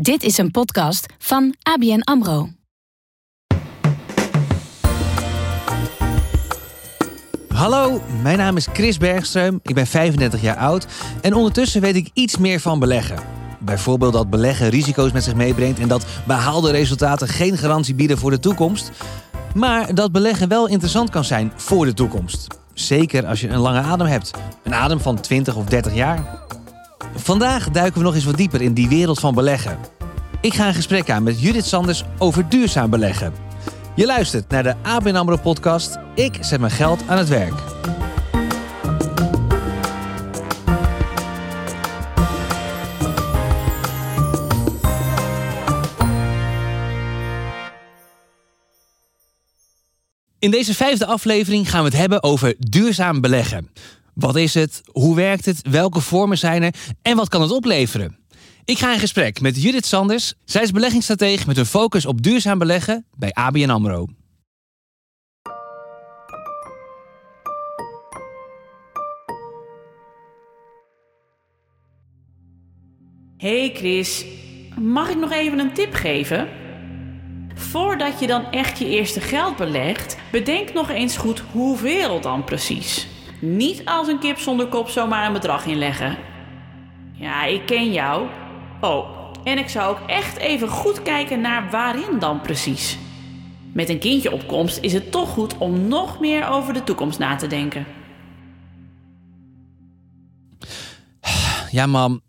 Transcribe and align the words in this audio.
Dit 0.00 0.22
is 0.22 0.38
een 0.38 0.50
podcast 0.50 1.06
van 1.18 1.54
ABN 1.62 2.00
AMRO. 2.00 2.48
Hallo, 7.48 8.00
mijn 8.22 8.38
naam 8.38 8.56
is 8.56 8.68
Chris 8.72 8.98
Bergström. 8.98 9.62
Ik 9.62 9.74
ben 9.74 9.86
35 9.86 10.42
jaar 10.42 10.56
oud 10.56 10.86
en 11.22 11.34
ondertussen 11.34 11.80
weet 11.80 11.96
ik 11.96 12.10
iets 12.12 12.36
meer 12.36 12.60
van 12.60 12.78
beleggen. 12.78 13.18
Bijvoorbeeld 13.60 14.12
dat 14.12 14.30
beleggen 14.30 14.68
risico's 14.68 15.12
met 15.12 15.24
zich 15.24 15.34
meebrengt 15.34 15.78
en 15.78 15.88
dat 15.88 16.06
behaalde 16.26 16.70
resultaten 16.70 17.28
geen 17.28 17.58
garantie 17.58 17.94
bieden 17.94 18.18
voor 18.18 18.30
de 18.30 18.40
toekomst. 18.40 18.90
Maar 19.54 19.94
dat 19.94 20.12
beleggen 20.12 20.48
wel 20.48 20.68
interessant 20.68 21.10
kan 21.10 21.24
zijn 21.24 21.52
voor 21.56 21.84
de 21.84 21.94
toekomst. 21.94 22.46
Zeker 22.72 23.26
als 23.26 23.40
je 23.40 23.48
een 23.48 23.58
lange 23.58 23.80
adem 23.80 24.06
hebt. 24.06 24.30
Een 24.62 24.74
adem 24.74 25.00
van 25.00 25.20
20 25.20 25.56
of 25.56 25.64
30 25.64 25.94
jaar. 25.94 26.42
Vandaag 27.14 27.70
duiken 27.70 27.98
we 27.98 28.04
nog 28.04 28.14
eens 28.14 28.24
wat 28.24 28.36
dieper 28.36 28.60
in 28.60 28.74
die 28.74 28.88
wereld 28.88 29.20
van 29.20 29.34
beleggen. 29.34 29.78
Ik 30.40 30.54
ga 30.54 30.68
een 30.68 30.74
gesprek 30.74 31.10
aan 31.10 31.22
met 31.22 31.40
Judith 31.40 31.64
Sanders 31.64 32.04
over 32.18 32.48
duurzaam 32.48 32.90
beleggen. 32.90 33.32
Je 33.94 34.06
luistert 34.06 34.48
naar 34.48 34.62
de 34.62 34.74
ABN 34.82 35.14
AMRO 35.14 35.36
podcast. 35.36 35.98
Ik 36.14 36.38
zet 36.40 36.60
mijn 36.60 36.72
geld 36.72 37.00
aan 37.08 37.18
het 37.18 37.28
werk. 37.28 37.54
In 50.38 50.50
deze 50.50 50.74
vijfde 50.74 51.06
aflevering 51.06 51.70
gaan 51.70 51.82
we 51.82 51.88
het 51.88 51.98
hebben 51.98 52.22
over 52.22 52.54
duurzaam 52.58 53.20
beleggen. 53.20 53.70
Wat 54.14 54.36
is 54.36 54.54
het? 54.54 54.80
Hoe 54.92 55.16
werkt 55.16 55.44
het? 55.44 55.68
Welke 55.70 56.00
vormen 56.00 56.38
zijn 56.38 56.62
er? 56.62 56.74
En 57.02 57.16
wat 57.16 57.28
kan 57.28 57.40
het 57.40 57.50
opleveren? 57.50 58.18
Ik 58.64 58.78
ga 58.78 58.92
in 58.92 58.98
gesprek 58.98 59.40
met 59.40 59.62
Judith 59.62 59.86
Sanders. 59.86 60.34
Zij 60.44 60.62
is 60.62 60.70
beleggingsstratege 60.70 61.46
met 61.46 61.56
een 61.56 61.66
focus 61.66 62.06
op 62.06 62.22
duurzaam 62.22 62.58
beleggen 62.58 63.06
bij 63.16 63.32
ABN 63.32 63.70
AMRO. 63.70 64.06
Hey 73.36 73.70
Chris, 73.74 74.24
mag 74.80 75.08
ik 75.08 75.18
nog 75.18 75.32
even 75.32 75.58
een 75.58 75.74
tip 75.74 75.94
geven? 75.94 76.48
Voordat 77.54 78.20
je 78.20 78.26
dan 78.26 78.50
echt 78.50 78.78
je 78.78 78.88
eerste 78.88 79.20
geld 79.20 79.56
belegt, 79.56 80.16
bedenk 80.32 80.72
nog 80.72 80.90
eens 80.90 81.16
goed 81.16 81.42
hoeveel 81.52 82.20
dan 82.20 82.44
precies. 82.44 83.13
Niet 83.44 83.84
als 83.84 84.08
een 84.08 84.18
kip 84.18 84.38
zonder 84.38 84.66
kop 84.66 84.88
zomaar 84.88 85.26
een 85.26 85.32
bedrag 85.32 85.66
inleggen. 85.66 86.16
Ja, 87.12 87.44
ik 87.44 87.66
ken 87.66 87.92
jou. 87.92 88.26
Oh, 88.80 89.06
en 89.44 89.58
ik 89.58 89.68
zou 89.68 89.90
ook 89.90 90.08
echt 90.08 90.36
even 90.36 90.68
goed 90.68 91.02
kijken 91.02 91.40
naar 91.40 91.70
waarin 91.70 92.18
dan 92.18 92.40
precies. 92.40 92.98
Met 93.72 93.88
een 93.88 93.98
kindje 93.98 94.32
op 94.32 94.46
komst 94.46 94.78
is 94.80 94.92
het 94.92 95.12
toch 95.12 95.28
goed 95.28 95.58
om 95.58 95.88
nog 95.88 96.20
meer 96.20 96.48
over 96.48 96.74
de 96.74 96.84
toekomst 96.84 97.18
na 97.18 97.36
te 97.36 97.46
denken. 97.46 97.86
Ja, 101.70 101.86
mam. 101.86 102.20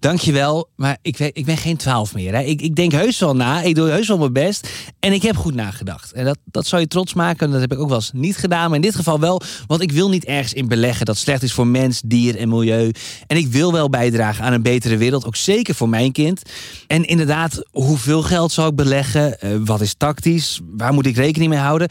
Dankjewel, 0.00 0.68
maar 0.76 0.98
ik, 1.02 1.18
ik 1.18 1.44
ben 1.44 1.56
geen 1.56 1.76
twaalf 1.76 2.14
meer. 2.14 2.34
Hè. 2.34 2.42
Ik, 2.42 2.60
ik 2.62 2.76
denk 2.76 2.92
heus 2.92 3.18
wel 3.18 3.36
na, 3.36 3.62
ik 3.62 3.74
doe 3.74 3.88
heus 3.88 4.08
wel 4.08 4.18
mijn 4.18 4.32
best. 4.32 4.68
En 4.98 5.12
ik 5.12 5.22
heb 5.22 5.36
goed 5.36 5.54
nagedacht. 5.54 6.12
En 6.12 6.24
dat, 6.24 6.38
dat 6.44 6.66
zou 6.66 6.82
je 6.82 6.88
trots 6.88 7.14
maken. 7.14 7.50
Dat 7.50 7.60
heb 7.60 7.72
ik 7.72 7.78
ook 7.78 7.88
wel 7.88 7.96
eens 7.96 8.10
niet 8.14 8.36
gedaan. 8.36 8.66
Maar 8.66 8.76
in 8.76 8.82
dit 8.82 8.94
geval 8.94 9.20
wel, 9.20 9.40
want 9.66 9.82
ik 9.82 9.92
wil 9.92 10.08
niet 10.08 10.24
ergens 10.24 10.52
in 10.52 10.68
beleggen 10.68 11.06
dat 11.06 11.16
slecht 11.16 11.42
is 11.42 11.52
voor 11.52 11.66
mens, 11.66 12.00
dier 12.04 12.36
en 12.36 12.48
milieu. 12.48 12.92
En 13.26 13.36
ik 13.36 13.46
wil 13.46 13.72
wel 13.72 13.90
bijdragen 13.90 14.44
aan 14.44 14.52
een 14.52 14.62
betere 14.62 14.96
wereld, 14.96 15.26
ook 15.26 15.36
zeker 15.36 15.74
voor 15.74 15.88
mijn 15.88 16.12
kind. 16.12 16.42
En 16.86 17.04
inderdaad, 17.04 17.62
hoeveel 17.70 18.22
geld 18.22 18.52
zou 18.52 18.68
ik 18.68 18.74
beleggen? 18.74 19.36
Uh, 19.44 19.50
wat 19.64 19.80
is 19.80 19.94
tactisch? 19.94 20.60
Waar 20.76 20.92
moet 20.92 21.06
ik 21.06 21.16
rekening 21.16 21.50
mee 21.50 21.60
houden? 21.60 21.88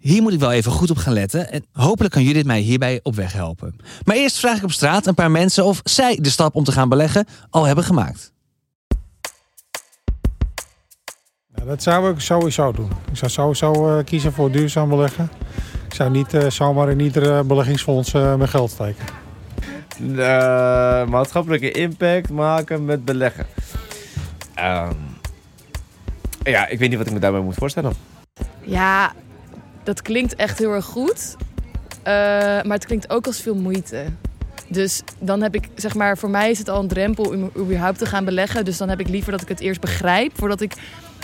Hier 0.00 0.22
moet 0.22 0.32
ik 0.32 0.40
wel 0.40 0.52
even 0.52 0.72
goed 0.72 0.90
op 0.90 0.96
gaan 0.96 1.12
letten. 1.12 1.52
En 1.52 1.64
hopelijk 1.72 2.14
kan 2.14 2.22
Judith 2.22 2.44
mij 2.44 2.60
hierbij 2.60 3.00
op 3.02 3.14
weg 3.14 3.32
helpen. 3.32 3.76
Maar 4.04 4.16
eerst 4.16 4.38
vraag 4.38 4.56
ik 4.56 4.64
op 4.64 4.72
straat 4.72 5.06
een 5.06 5.14
paar 5.14 5.30
mensen 5.30 5.64
of 5.64 5.80
zij 5.84 6.18
de 6.20 6.30
stap 6.30 6.54
om 6.54 6.64
te 6.64 6.72
gaan 6.72 6.88
beleggen 6.88 7.26
al 7.50 7.64
hebben 7.64 7.84
gemaakt. 7.84 8.32
Nou, 11.54 11.68
dat 11.68 11.82
zou 11.82 12.12
ik 12.12 12.20
sowieso 12.20 12.72
doen. 12.72 12.90
Ik 13.10 13.16
zou 13.16 13.30
sowieso 13.30 13.98
uh, 13.98 14.04
kiezen 14.04 14.32
voor 14.32 14.50
duurzaam 14.50 14.88
beleggen. 14.88 15.30
Ik 15.86 15.94
zou 15.94 16.10
niet 16.10 16.34
uh, 16.34 16.50
zomaar 16.50 16.90
in 16.90 17.00
iedere 17.00 17.44
beleggingsfonds 17.44 18.12
uh, 18.12 18.34
mijn 18.34 18.48
geld 18.48 18.70
steken. 18.70 19.04
maatschappelijke 21.10 21.70
impact 21.70 22.30
maken 22.30 22.84
met 22.84 23.04
beleggen. 23.04 23.46
Um, 24.58 24.96
ja, 26.42 26.66
ik 26.66 26.78
weet 26.78 26.88
niet 26.88 26.98
wat 26.98 27.06
ik 27.06 27.12
me 27.12 27.18
daarbij 27.18 27.40
moet 27.40 27.54
voorstellen. 27.54 27.92
Ja, 28.64 29.12
dat 29.82 30.02
klinkt 30.02 30.34
echt 30.34 30.58
heel 30.58 30.72
erg 30.72 30.84
goed. 30.84 31.36
Uh, 31.38 32.04
maar 32.62 32.76
het 32.76 32.86
klinkt 32.86 33.10
ook 33.10 33.26
als 33.26 33.40
veel 33.40 33.54
moeite. 33.54 34.04
Dus 34.68 35.02
dan 35.18 35.42
heb 35.42 35.54
ik, 35.54 35.68
zeg 35.74 35.94
maar, 35.94 36.18
voor 36.18 36.30
mij 36.30 36.50
is 36.50 36.58
het 36.58 36.68
al 36.68 36.80
een 36.80 36.88
drempel 36.88 37.24
om 37.24 37.50
überhaupt 37.56 37.98
te 37.98 38.06
gaan 38.06 38.24
beleggen. 38.24 38.64
Dus 38.64 38.76
dan 38.76 38.88
heb 38.88 39.00
ik 39.00 39.08
liever 39.08 39.32
dat 39.32 39.42
ik 39.42 39.48
het 39.48 39.60
eerst 39.60 39.80
begrijp 39.80 40.32
voordat 40.34 40.60
ik. 40.60 40.72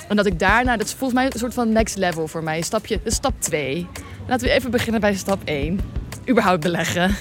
En 0.08 0.16
dat 0.16 0.26
ik 0.26 0.38
daarna, 0.38 0.76
dat 0.76 0.86
is 0.86 0.92
volgens 0.92 1.20
mij 1.20 1.24
een 1.32 1.38
soort 1.38 1.54
van 1.54 1.72
next 1.72 1.96
level 1.96 2.28
voor 2.28 2.42
mij. 2.42 2.60
Stapje, 2.62 3.00
stap 3.04 3.34
2. 3.38 3.86
Laten 4.26 4.46
we 4.46 4.52
even 4.52 4.70
beginnen 4.70 5.00
bij 5.00 5.14
stap 5.14 5.40
1. 5.44 5.80
Überhaupt 6.28 6.62
beleggen. 6.62 7.14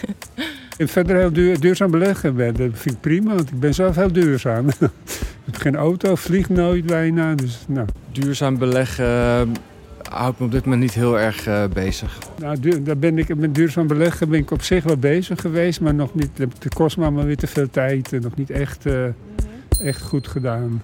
Ik 0.78 0.90
verder 0.90 1.18
heel 1.18 1.34
duur, 1.34 1.60
duurzaam 1.60 1.92
beleggen 1.92 2.36
ben, 2.36 2.56
dat 2.56 2.70
vind 2.74 2.96
ik 2.96 3.02
prima, 3.02 3.36
want 3.36 3.50
ik 3.50 3.60
ben 3.60 3.74
zelf 3.74 3.96
heel 3.96 4.12
duurzaam. 4.12 4.68
ik 4.70 4.76
heb 5.46 5.56
geen 5.56 5.76
auto, 5.76 6.16
vlieg 6.16 6.50
nooit 6.50 6.86
bijna. 6.86 7.36
Dus, 7.36 7.58
nou. 7.68 7.88
Duurzaam 8.12 8.58
beleggen 8.58 9.52
houdt 10.16 10.40
me 10.40 10.46
op 10.46 10.52
dit 10.52 10.64
moment 10.64 10.82
niet 10.82 10.94
heel 10.94 11.20
erg 11.20 11.48
uh, 11.48 11.68
bezig. 11.74 12.20
Nou, 12.40 12.82
daar 12.84 12.98
ben 12.98 13.18
ik 13.18 13.36
met 13.36 13.56
duurzaam 13.56 13.88
beleggen 13.88 14.30
ben 14.30 14.40
ik 14.40 14.52
op 14.52 14.62
zich 14.62 14.84
wel 14.84 14.98
bezig 14.98 15.42
geweest, 15.42 15.82
maar 15.82 15.94
nog 15.94 16.14
niet. 16.14 16.38
Het 16.38 16.74
kost 16.74 16.98
me 16.98 17.10
maar 17.10 17.26
weer 17.26 17.38
te 17.38 17.48
veel 17.48 17.70
tijd 17.70 18.14
en 18.14 18.22
nog 18.22 18.36
niet 18.36 18.50
echt, 18.50 18.86
uh, 18.86 19.08
echt 19.80 20.02
goed 20.02 20.28
gedaan. 20.28 20.84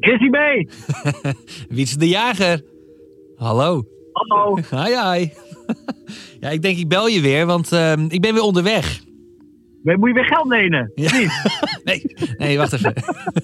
Is 0.00 0.18
hij 0.18 0.28
mee? 0.28 0.68
Wie 1.74 1.82
is 1.82 1.96
de 1.96 2.08
jager? 2.08 2.62
Hallo. 3.36 3.82
Hallo. 4.12 4.56
Hi, 4.70 5.18
hi. 5.18 5.43
ja, 6.40 6.48
ik 6.48 6.62
denk 6.62 6.78
ik 6.78 6.88
bel 6.88 7.06
je 7.06 7.20
weer, 7.20 7.46
want 7.46 7.72
uh, 7.72 7.92
ik 8.08 8.20
ben 8.20 8.34
weer 8.34 8.42
onderweg. 8.42 9.02
Moet 9.82 10.08
je 10.08 10.14
weer 10.14 10.24
geld 10.24 10.46
lenen? 10.46 10.92
Ja. 10.94 11.10
nee, 11.84 12.02
nee, 12.38 12.58
wacht 12.58 12.72
even. 12.72 12.94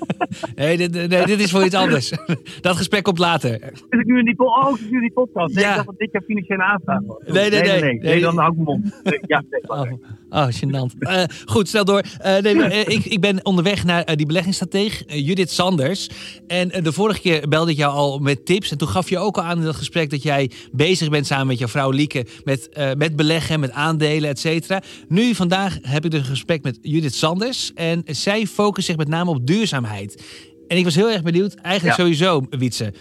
nee, 0.57 0.77
dit, 0.77 0.93
nee, 0.93 1.27
dit 1.27 1.41
is 1.41 1.51
voor 1.51 1.65
iets 1.65 1.75
anders. 1.75 2.13
Dat 2.61 2.77
gesprek 2.77 3.03
komt 3.03 3.19
later. 3.19 3.51
Zit 3.51 4.01
ik 4.01 4.07
nu 4.07 4.19
in 4.19 4.25
die, 4.25 4.39
oh, 4.39 4.75
nu 4.91 5.01
die 5.01 5.13
podcast? 5.13 5.55
Nee, 5.55 5.65
ja. 5.65 5.71
ik 5.71 5.77
dacht 5.77 5.87
dat 5.87 5.99
dit 5.99 6.13
jouw 6.13 6.23
financiële 6.27 6.63
aanvraag 6.63 7.01
was. 7.07 7.19
Nee, 7.27 7.51
nee, 7.51 7.61
nee. 7.61 7.71
Nee, 7.71 7.81
nee, 7.81 7.99
nee. 7.99 8.21
dan 8.21 8.39
hou 8.39 8.53
ik 8.53 8.59
mond. 8.59 9.01
Ja, 9.27 9.43
nee, 9.51 9.99
oh, 10.31 10.47
gênant. 10.51 10.95
Uh, 10.99 11.23
goed, 11.45 11.69
stel 11.69 11.85
door. 11.85 12.03
Uh, 12.25 12.39
nee, 12.39 12.55
uh, 12.55 12.79
ik, 12.79 13.05
ik 13.05 13.21
ben 13.21 13.45
onderweg 13.45 13.85
naar 13.85 14.17
die 14.17 14.27
beleggingsstratege, 14.27 15.23
Judith 15.23 15.51
Sanders. 15.51 16.11
En 16.47 16.69
de 16.69 16.93
vorige 16.93 17.21
keer 17.21 17.49
belde 17.49 17.71
ik 17.71 17.77
jou 17.77 17.95
al 17.95 18.19
met 18.19 18.47
tips. 18.47 18.71
En 18.71 18.79
toen 18.79 18.89
gaf 18.89 19.09
je 19.09 19.19
ook 19.19 19.37
al 19.37 19.43
aan 19.43 19.59
in 19.59 19.65
dat 19.65 19.77
gesprek 19.77 20.11
dat 20.11 20.23
jij 20.23 20.51
bezig 20.73 21.09
bent 21.09 21.27
samen 21.27 21.47
met 21.47 21.59
jouw 21.59 21.69
vrouw 21.69 21.91
Lieke 21.91 22.27
met, 22.45 22.69
met 22.97 23.17
beleggen, 23.17 23.61
met 23.61 23.73
aandelen, 23.73 24.31
et 24.31 24.39
cetera. 24.39 24.83
Nu, 25.09 25.35
vandaag 25.35 25.79
heb 25.83 26.05
ik 26.05 26.11
dus 26.11 26.27
gesprek 26.27 26.63
met 26.63 26.79
Judith 26.83 27.15
Sanders. 27.15 27.73
En 27.75 28.03
zij 28.07 28.47
focust 28.47 28.87
zich 28.87 28.97
met 28.97 29.09
name 29.09 29.31
op 29.31 29.47
duurzaamheid. 29.47 30.25
En 30.69 30.77
ik 30.77 30.85
was 30.85 30.95
heel 30.95 31.11
erg 31.11 31.23
benieuwd, 31.23 31.55
eigenlijk 31.55 31.97
ja. 31.97 32.03
sowieso, 32.03 32.47
Wietse, 32.51 32.93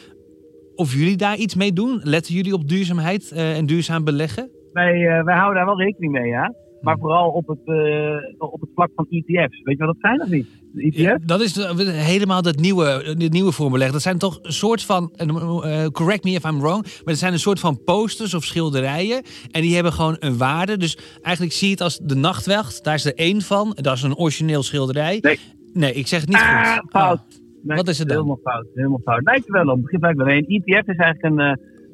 of 0.75 0.93
jullie 0.93 1.17
daar 1.17 1.37
iets 1.37 1.55
mee 1.55 1.73
doen? 1.73 1.99
Letten 2.03 2.33
jullie 2.33 2.53
op 2.53 2.67
duurzaamheid 2.67 3.31
en 3.31 3.65
duurzaam 3.65 4.03
beleggen? 4.03 4.49
Wij, 4.73 5.23
wij 5.23 5.35
houden 5.35 5.55
daar 5.55 5.65
wel 5.65 5.81
rekening 5.81 6.11
mee, 6.11 6.27
ja. 6.27 6.53
Maar 6.81 6.97
vooral 6.97 7.29
op 7.29 7.47
het, 7.47 7.59
uh, 7.65 8.15
op 8.37 8.61
het 8.61 8.69
vlak 8.75 8.89
van 8.95 9.05
ETF's. 9.09 9.61
Weet 9.63 9.77
je 9.77 9.85
wat 9.85 9.87
dat 9.87 9.95
zijn 9.99 10.21
of 10.21 10.29
niet? 10.29 10.47
ETF? 10.75 10.95
Ja, 10.95 11.17
dat 11.25 11.41
is 11.41 11.55
helemaal 11.85 12.41
dat 12.41 12.55
nieuwe, 12.55 12.85
het 12.85 13.31
nieuwe 13.31 13.51
voorbeleg. 13.51 13.91
Dat 13.91 14.01
zijn 14.01 14.17
toch 14.17 14.39
een 14.41 14.53
soort 14.53 14.83
van, 14.83 15.11
uh, 15.17 15.85
correct 15.85 16.23
me 16.23 16.31
if 16.31 16.43
I'm 16.43 16.59
wrong, 16.59 16.81
maar 16.83 17.01
dat 17.05 17.17
zijn 17.17 17.33
een 17.33 17.39
soort 17.39 17.59
van 17.59 17.83
posters 17.83 18.33
of 18.33 18.43
schilderijen. 18.43 19.21
En 19.51 19.61
die 19.61 19.73
hebben 19.73 19.93
gewoon 19.93 20.15
een 20.19 20.37
waarde. 20.37 20.77
Dus 20.77 20.97
eigenlijk 21.21 21.55
zie 21.55 21.67
je 21.67 21.73
het 21.73 21.81
als 21.81 21.99
de 22.03 22.15
nachtwacht. 22.15 22.83
Daar 22.83 22.93
is 22.93 23.05
er 23.05 23.15
één 23.15 23.41
van. 23.41 23.77
Dat 23.81 23.95
is 23.95 24.03
een 24.03 24.17
origineel 24.17 24.63
schilderij. 24.63 25.17
Nee, 25.21 25.39
nee 25.73 25.93
ik 25.93 26.07
zeg 26.07 26.19
het 26.19 26.29
niet 26.29 26.37
ah, 26.37 26.73
goed. 26.73 26.89
Fout. 26.89 27.19
Oh. 27.19 27.47
Nee, 27.63 27.77
Wat 27.77 27.87
is 27.87 27.99
het 27.99 28.07
dan? 28.07 28.17
Helemaal 28.17 28.39
fout. 28.43 28.65
Helemaal 28.73 29.01
fout. 29.03 29.23
Lijkt 29.23 29.47
er 29.47 29.51
wel 29.53 29.73
op. 29.73 29.81
Begrijp 29.81 30.11
ik 30.11 30.17
wel. 30.17 30.27
Een 30.27 30.45
ETF 30.45 30.87
is 30.87 30.97
eigenlijk 30.97 31.23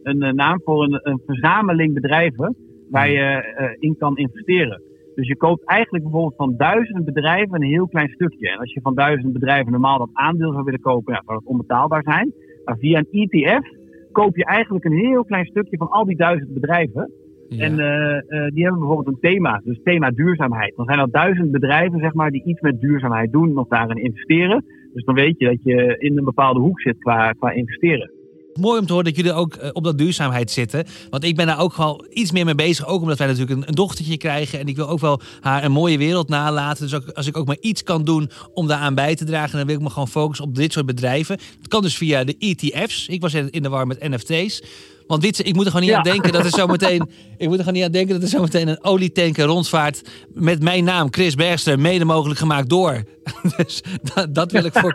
een, 0.04 0.20
een 0.22 0.36
naam 0.36 0.62
voor 0.64 0.84
een, 0.84 1.00
een 1.04 1.22
verzameling 1.26 1.94
bedrijven 1.94 2.56
waar 2.90 3.10
je 3.10 3.56
uh, 3.60 3.70
in 3.80 3.96
kan 3.98 4.18
investeren. 4.18 4.82
Dus 5.16 5.28
je 5.28 5.38
koopt 5.38 5.66
eigenlijk 5.66 6.04
bijvoorbeeld 6.04 6.36
van 6.36 6.58
duizend 6.58 7.06
bedrijven 7.06 7.56
een 7.56 7.70
heel 7.70 7.88
klein 7.88 8.10
stukje. 8.10 8.50
En 8.50 8.58
als 8.58 8.74
je 8.74 8.82
van 8.82 8.96
duizend 8.96 9.34
bedrijven 9.34 9.72
normaal 9.72 9.98
dat 9.98 10.10
aandeel 10.14 10.52
zou 10.52 10.64
willen 10.64 10.80
kopen, 10.80 11.14
ja, 11.14 11.22
zou 11.26 11.40
dat 11.40 11.48
onbetaalbaar 11.48 12.04
zijn. 12.04 12.34
Maar 12.66 12.78
via 12.78 13.04
een 13.10 13.30
ETF 13.30 13.70
koop 14.12 14.36
je 14.36 14.46
eigenlijk 14.46 14.86
een 14.86 14.98
heel 14.98 15.24
klein 15.24 15.46
stukje 15.46 15.78
van 15.78 15.90
al 15.90 16.06
die 16.06 16.18
duizend 16.18 16.54
bedrijven. 16.54 17.12
Ja. 17.50 17.64
En 17.64 17.80
eh, 17.80 18.18
eh, 18.18 18.52
die 18.54 18.64
hebben 18.64 18.80
bijvoorbeeld 18.80 19.08
een 19.08 19.30
thema, 19.32 19.62
dus 19.64 19.80
thema 19.84 20.10
duurzaamheid. 20.10 20.76
Dan 20.76 20.86
zijn 20.86 21.00
er 21.00 21.12
duizend 21.12 21.52
bedrijven 21.52 22.00
zeg 22.00 22.14
maar, 22.14 22.32
die 22.32 22.46
iets 22.46 22.62
met 22.62 22.82
duurzaamheid 22.82 23.32
doen 23.32 23.58
of 23.58 23.68
daarin 23.68 24.04
investeren. 24.04 24.66
Dus 24.94 25.04
dan 25.04 25.16
weet 25.16 25.40
je 25.40 25.46
dat 25.46 25.64
je 25.64 25.96
in 25.98 26.18
een 26.18 26.24
bepaalde 26.24 26.60
hoek 26.60 26.82
zit 26.82 26.98
qua, 26.98 27.32
qua 27.32 27.52
investeren. 27.52 28.12
Mooi 28.60 28.80
om 28.80 28.86
te 28.86 28.92
horen 28.92 29.08
dat 29.08 29.16
jullie 29.16 29.34
ook 29.34 29.56
eh, 29.56 29.70
op 29.74 29.84
dat 29.84 29.98
duurzaamheid 29.98 30.52
zitten. 30.52 30.86
Want 31.10 31.24
ik 31.24 31.36
ben 31.36 31.48
daar 31.48 31.60
ook 31.60 31.76
wel 31.76 32.06
iets 32.10 32.32
meer 32.32 32.46
mee 32.46 32.56
bezig. 32.56 32.86
Ook 32.86 33.02
omdat 33.02 33.18
wij 33.18 33.28
natuurlijk 33.28 33.68
een, 33.68 33.76
dochtertje 33.76 34.18
krijgen. 34.18 34.60
En 34.60 34.68
ik 34.68 34.76
wil 34.76 34.90
ook 34.90 35.00
wel 35.00 35.22
haar 35.42 35.64
een 35.64 35.72
mooie 35.72 35.98
wereld 35.98 36.30
nalaten. 36.30 36.90
Dus 36.90 37.14
als 37.16 37.28
ik 37.28 37.38
ook 37.38 37.48
maar 37.48 37.58
iets 37.60 37.84
kan 37.84 38.04
doen 38.04 38.30
om 38.54 38.68
daaraan 38.68 38.96
bij 38.96 39.16
te 39.16 39.26
dragen... 39.26 39.58
dan 39.58 39.68
wil 39.68 39.76
ik 39.76 39.82
me 39.82 39.90
gewoon 39.90 40.08
focussen 40.08 40.46
op 40.46 40.56
dit 40.56 40.74
soort 40.74 40.86
bedrijven. 40.86 41.40
Het 41.58 41.68
kan 41.68 41.82
dus 41.82 41.98
via 41.98 42.24
de 42.24 42.36
ETF's. 42.38 43.08
Ik 43.08 43.22
was 43.22 43.34
in 43.34 43.64
de 43.64 43.70
war 43.70 43.88
met 43.88 44.10
NFT's. 44.10 44.62
Want 45.08 45.24
Witse, 45.24 45.44
ik 45.44 45.56
moet 45.56 45.66
er 45.66 45.72
gewoon 45.72 45.86
niet 45.86 45.96
Ja. 45.96 45.98
aan 45.98 46.04
denken 46.04 46.32
dat 46.32 46.44
er 46.44 46.50
zometeen... 46.50 47.10
ik 47.38 47.48
moet 47.48 47.58
er 47.58 47.64
gewoon 47.64 47.74
niet 47.74 47.84
aan 47.84 47.92
denken 47.92 48.14
dat 48.14 48.24
er 48.24 48.30
zometeen 48.30 48.68
een 48.68 48.84
olietanker 48.84 49.46
rondvaart... 49.46 50.02
met 50.34 50.64
mijn 50.64 50.84
naam, 50.84 51.08
Chris 51.14 51.36
Bergster, 51.36 51.80
mede 51.80 52.06
mogelijk 52.06 52.40
gemaakt 52.40 52.70
door. 52.70 53.04
dus 53.58 53.84
dat, 54.14 54.36
dat, 54.36 54.52
wil 54.52 54.66
ik 54.66 54.74
voor, 54.74 54.94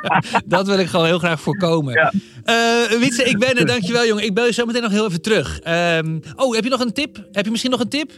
dat 0.46 0.66
wil 0.66 0.78
ik 0.78 0.86
gewoon 0.86 1.06
heel 1.06 1.18
graag 1.18 1.40
voorkomen. 1.40 1.92
Ja. 1.94 2.12
Eh, 2.44 2.98
Witse, 2.98 3.24
ik 3.24 3.38
ben 3.38 3.56
er. 3.56 3.66
Dankjewel, 3.66 4.06
jongen. 4.06 4.24
Ik 4.24 4.34
bel 4.34 4.46
je 4.46 4.52
zo 4.52 4.66
meteen 4.66 4.82
nog 4.82 4.90
heel 4.90 5.06
even 5.06 5.22
terug. 5.22 5.60
Ehm, 5.60 6.18
oh, 6.36 6.54
heb 6.54 6.64
je 6.64 6.70
nog 6.70 6.80
een 6.80 6.92
tip? 6.92 7.28
Heb 7.32 7.44
je 7.44 7.50
misschien 7.50 7.70
nog 7.70 7.80
een 7.80 7.88
tip? 7.88 8.10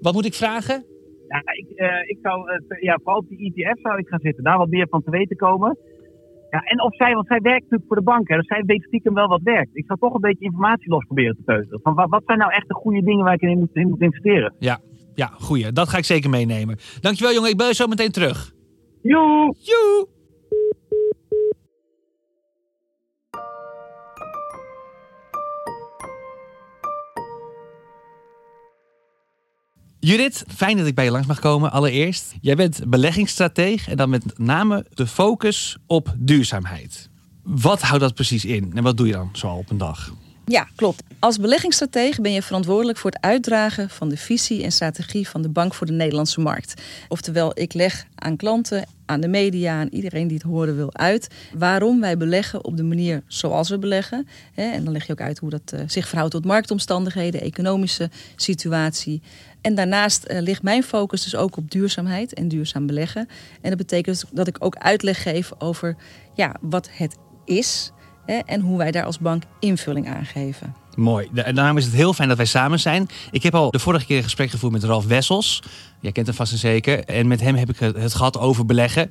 Wat 0.00 0.12
moet 0.12 0.24
ik 0.24 0.34
vragen? 0.34 0.84
Ja, 1.28 1.42
ik, 1.52 1.76
eh, 1.76 1.86
ik 2.06 2.18
zou 2.22 2.50
ja, 2.80 2.98
vooral 3.02 3.18
op 3.18 3.28
die 3.28 3.52
ETF 3.54 3.80
zou 3.82 3.98
ik 3.98 4.08
gaan 4.08 4.20
zitten, 4.22 4.44
daar 4.44 4.58
wat 4.58 4.68
meer 4.68 4.86
van 4.90 5.02
te 5.02 5.10
weten 5.10 5.36
komen. 5.36 5.78
Ja, 6.50 6.60
en 6.60 6.82
of 6.82 6.94
zij, 6.96 7.14
want 7.14 7.26
zij 7.26 7.40
werkt 7.40 7.62
natuurlijk 7.62 7.86
voor 7.88 7.96
de 7.96 8.02
bank, 8.02 8.28
hè, 8.28 8.36
dus 8.36 8.46
zij 8.46 8.62
weet 8.66 8.82
stiekem 8.82 9.14
wel 9.14 9.28
wat 9.28 9.40
werkt. 9.42 9.76
Ik 9.76 9.84
zou 9.86 9.98
toch 9.98 10.14
een 10.14 10.20
beetje 10.20 10.44
informatie 10.44 10.88
los 10.88 11.04
proberen 11.04 11.36
te 11.36 11.42
peuteren. 11.42 11.80
Van 11.82 11.94
wat, 11.94 12.08
wat 12.08 12.22
zijn 12.26 12.38
nou 12.38 12.52
echt 12.52 12.68
de 12.68 12.74
goede 12.74 13.02
dingen 13.02 13.24
waar 13.24 13.34
ik 13.34 13.40
in 13.40 13.58
moet, 13.58 13.70
in 13.72 13.88
moet 13.88 14.00
investeren? 14.00 14.54
Ja, 14.58 14.78
ja, 15.14 15.26
goeie. 15.26 15.72
Dat 15.72 15.88
ga 15.88 15.98
ik 15.98 16.04
zeker 16.04 16.30
meenemen. 16.30 16.76
Dankjewel, 17.00 17.32
jongen. 17.32 17.50
Ik 17.50 17.56
bel 17.56 17.66
je 17.66 17.74
zo 17.74 17.86
meteen 17.86 18.12
terug. 18.12 18.52
Joe! 19.02 19.54
Joe! 19.58 20.17
Judith, 30.00 30.44
fijn 30.48 30.76
dat 30.76 30.86
ik 30.86 30.94
bij 30.94 31.04
je 31.04 31.10
langs 31.10 31.26
mag 31.26 31.40
komen. 31.40 31.72
Allereerst, 31.72 32.34
jij 32.40 32.54
bent 32.54 32.80
beleggingsstratege 32.86 33.90
en 33.90 33.96
dan 33.96 34.10
met 34.10 34.38
name 34.38 34.86
de 34.94 35.06
focus 35.06 35.76
op 35.86 36.14
duurzaamheid. 36.16 37.08
Wat 37.42 37.82
houdt 37.82 38.02
dat 38.02 38.14
precies 38.14 38.44
in 38.44 38.72
en 38.74 38.82
wat 38.82 38.96
doe 38.96 39.06
je 39.06 39.12
dan 39.12 39.28
zo 39.32 39.48
op 39.48 39.70
een 39.70 39.78
dag? 39.78 40.12
Ja, 40.48 40.68
klopt. 40.74 41.02
Als 41.18 41.38
beleggingsstratege 41.38 42.20
ben 42.20 42.32
je 42.32 42.42
verantwoordelijk 42.42 42.98
voor 42.98 43.10
het 43.10 43.22
uitdragen 43.22 43.90
van 43.90 44.08
de 44.08 44.16
visie 44.16 44.62
en 44.62 44.72
strategie 44.72 45.28
van 45.28 45.42
de 45.42 45.48
Bank 45.48 45.74
voor 45.74 45.86
de 45.86 45.92
Nederlandse 45.92 46.40
Markt. 46.40 46.82
Oftewel, 47.08 47.50
ik 47.54 47.74
leg 47.74 48.06
aan 48.14 48.36
klanten, 48.36 48.84
aan 49.06 49.20
de 49.20 49.28
media, 49.28 49.80
aan 49.80 49.88
iedereen 49.90 50.26
die 50.26 50.36
het 50.36 50.46
horen 50.46 50.76
wil 50.76 50.94
uit, 50.94 51.28
waarom 51.54 52.00
wij 52.00 52.16
beleggen 52.16 52.64
op 52.64 52.76
de 52.76 52.82
manier 52.82 53.22
zoals 53.26 53.68
we 53.68 53.78
beleggen. 53.78 54.28
En 54.54 54.84
dan 54.84 54.92
leg 54.92 55.06
je 55.06 55.12
ook 55.12 55.20
uit 55.20 55.38
hoe 55.38 55.50
dat 55.50 55.72
eh, 55.72 55.80
zich 55.86 56.08
verhoudt 56.08 56.32
tot 56.32 56.44
marktomstandigheden, 56.44 57.40
economische 57.40 58.10
situatie. 58.36 59.22
En 59.60 59.74
daarnaast 59.74 60.24
eh, 60.24 60.40
ligt 60.40 60.62
mijn 60.62 60.82
focus 60.82 61.22
dus 61.22 61.36
ook 61.36 61.56
op 61.56 61.70
duurzaamheid 61.70 62.34
en 62.34 62.48
duurzaam 62.48 62.86
beleggen. 62.86 63.28
En 63.60 63.68
dat 63.68 63.78
betekent 63.78 64.20
dus 64.20 64.30
dat 64.32 64.46
ik 64.46 64.56
ook 64.58 64.76
uitleg 64.76 65.22
geef 65.22 65.50
over 65.58 65.96
ja, 66.34 66.56
wat 66.60 66.88
het 66.92 67.16
is 67.44 67.92
hè, 68.26 68.38
en 68.38 68.60
hoe 68.60 68.78
wij 68.78 68.90
daar 68.90 69.04
als 69.04 69.18
bank 69.18 69.42
invulling 69.60 70.08
aan 70.08 70.24
geven. 70.24 70.74
Mooi. 70.94 71.28
Daarom 71.54 71.76
is 71.76 71.84
het 71.84 71.94
heel 71.94 72.12
fijn 72.12 72.28
dat 72.28 72.36
wij 72.36 72.46
samen 72.46 72.80
zijn. 72.80 73.08
Ik 73.30 73.42
heb 73.42 73.54
al 73.54 73.70
de 73.70 73.78
vorige 73.78 74.06
keer 74.06 74.16
een 74.16 74.22
gesprek 74.22 74.50
gevoerd 74.50 74.72
met 74.72 74.84
Ralf 74.84 75.06
Wessels. 75.06 75.62
Jij 76.00 76.12
kent 76.12 76.26
hem 76.26 76.36
vast 76.36 76.52
en 76.52 76.58
zeker. 76.58 77.04
En 77.04 77.26
met 77.26 77.40
hem 77.40 77.54
heb 77.54 77.68
ik 77.68 77.78
het 77.78 78.14
gehad 78.14 78.38
over 78.38 78.66
beleggen. 78.66 79.10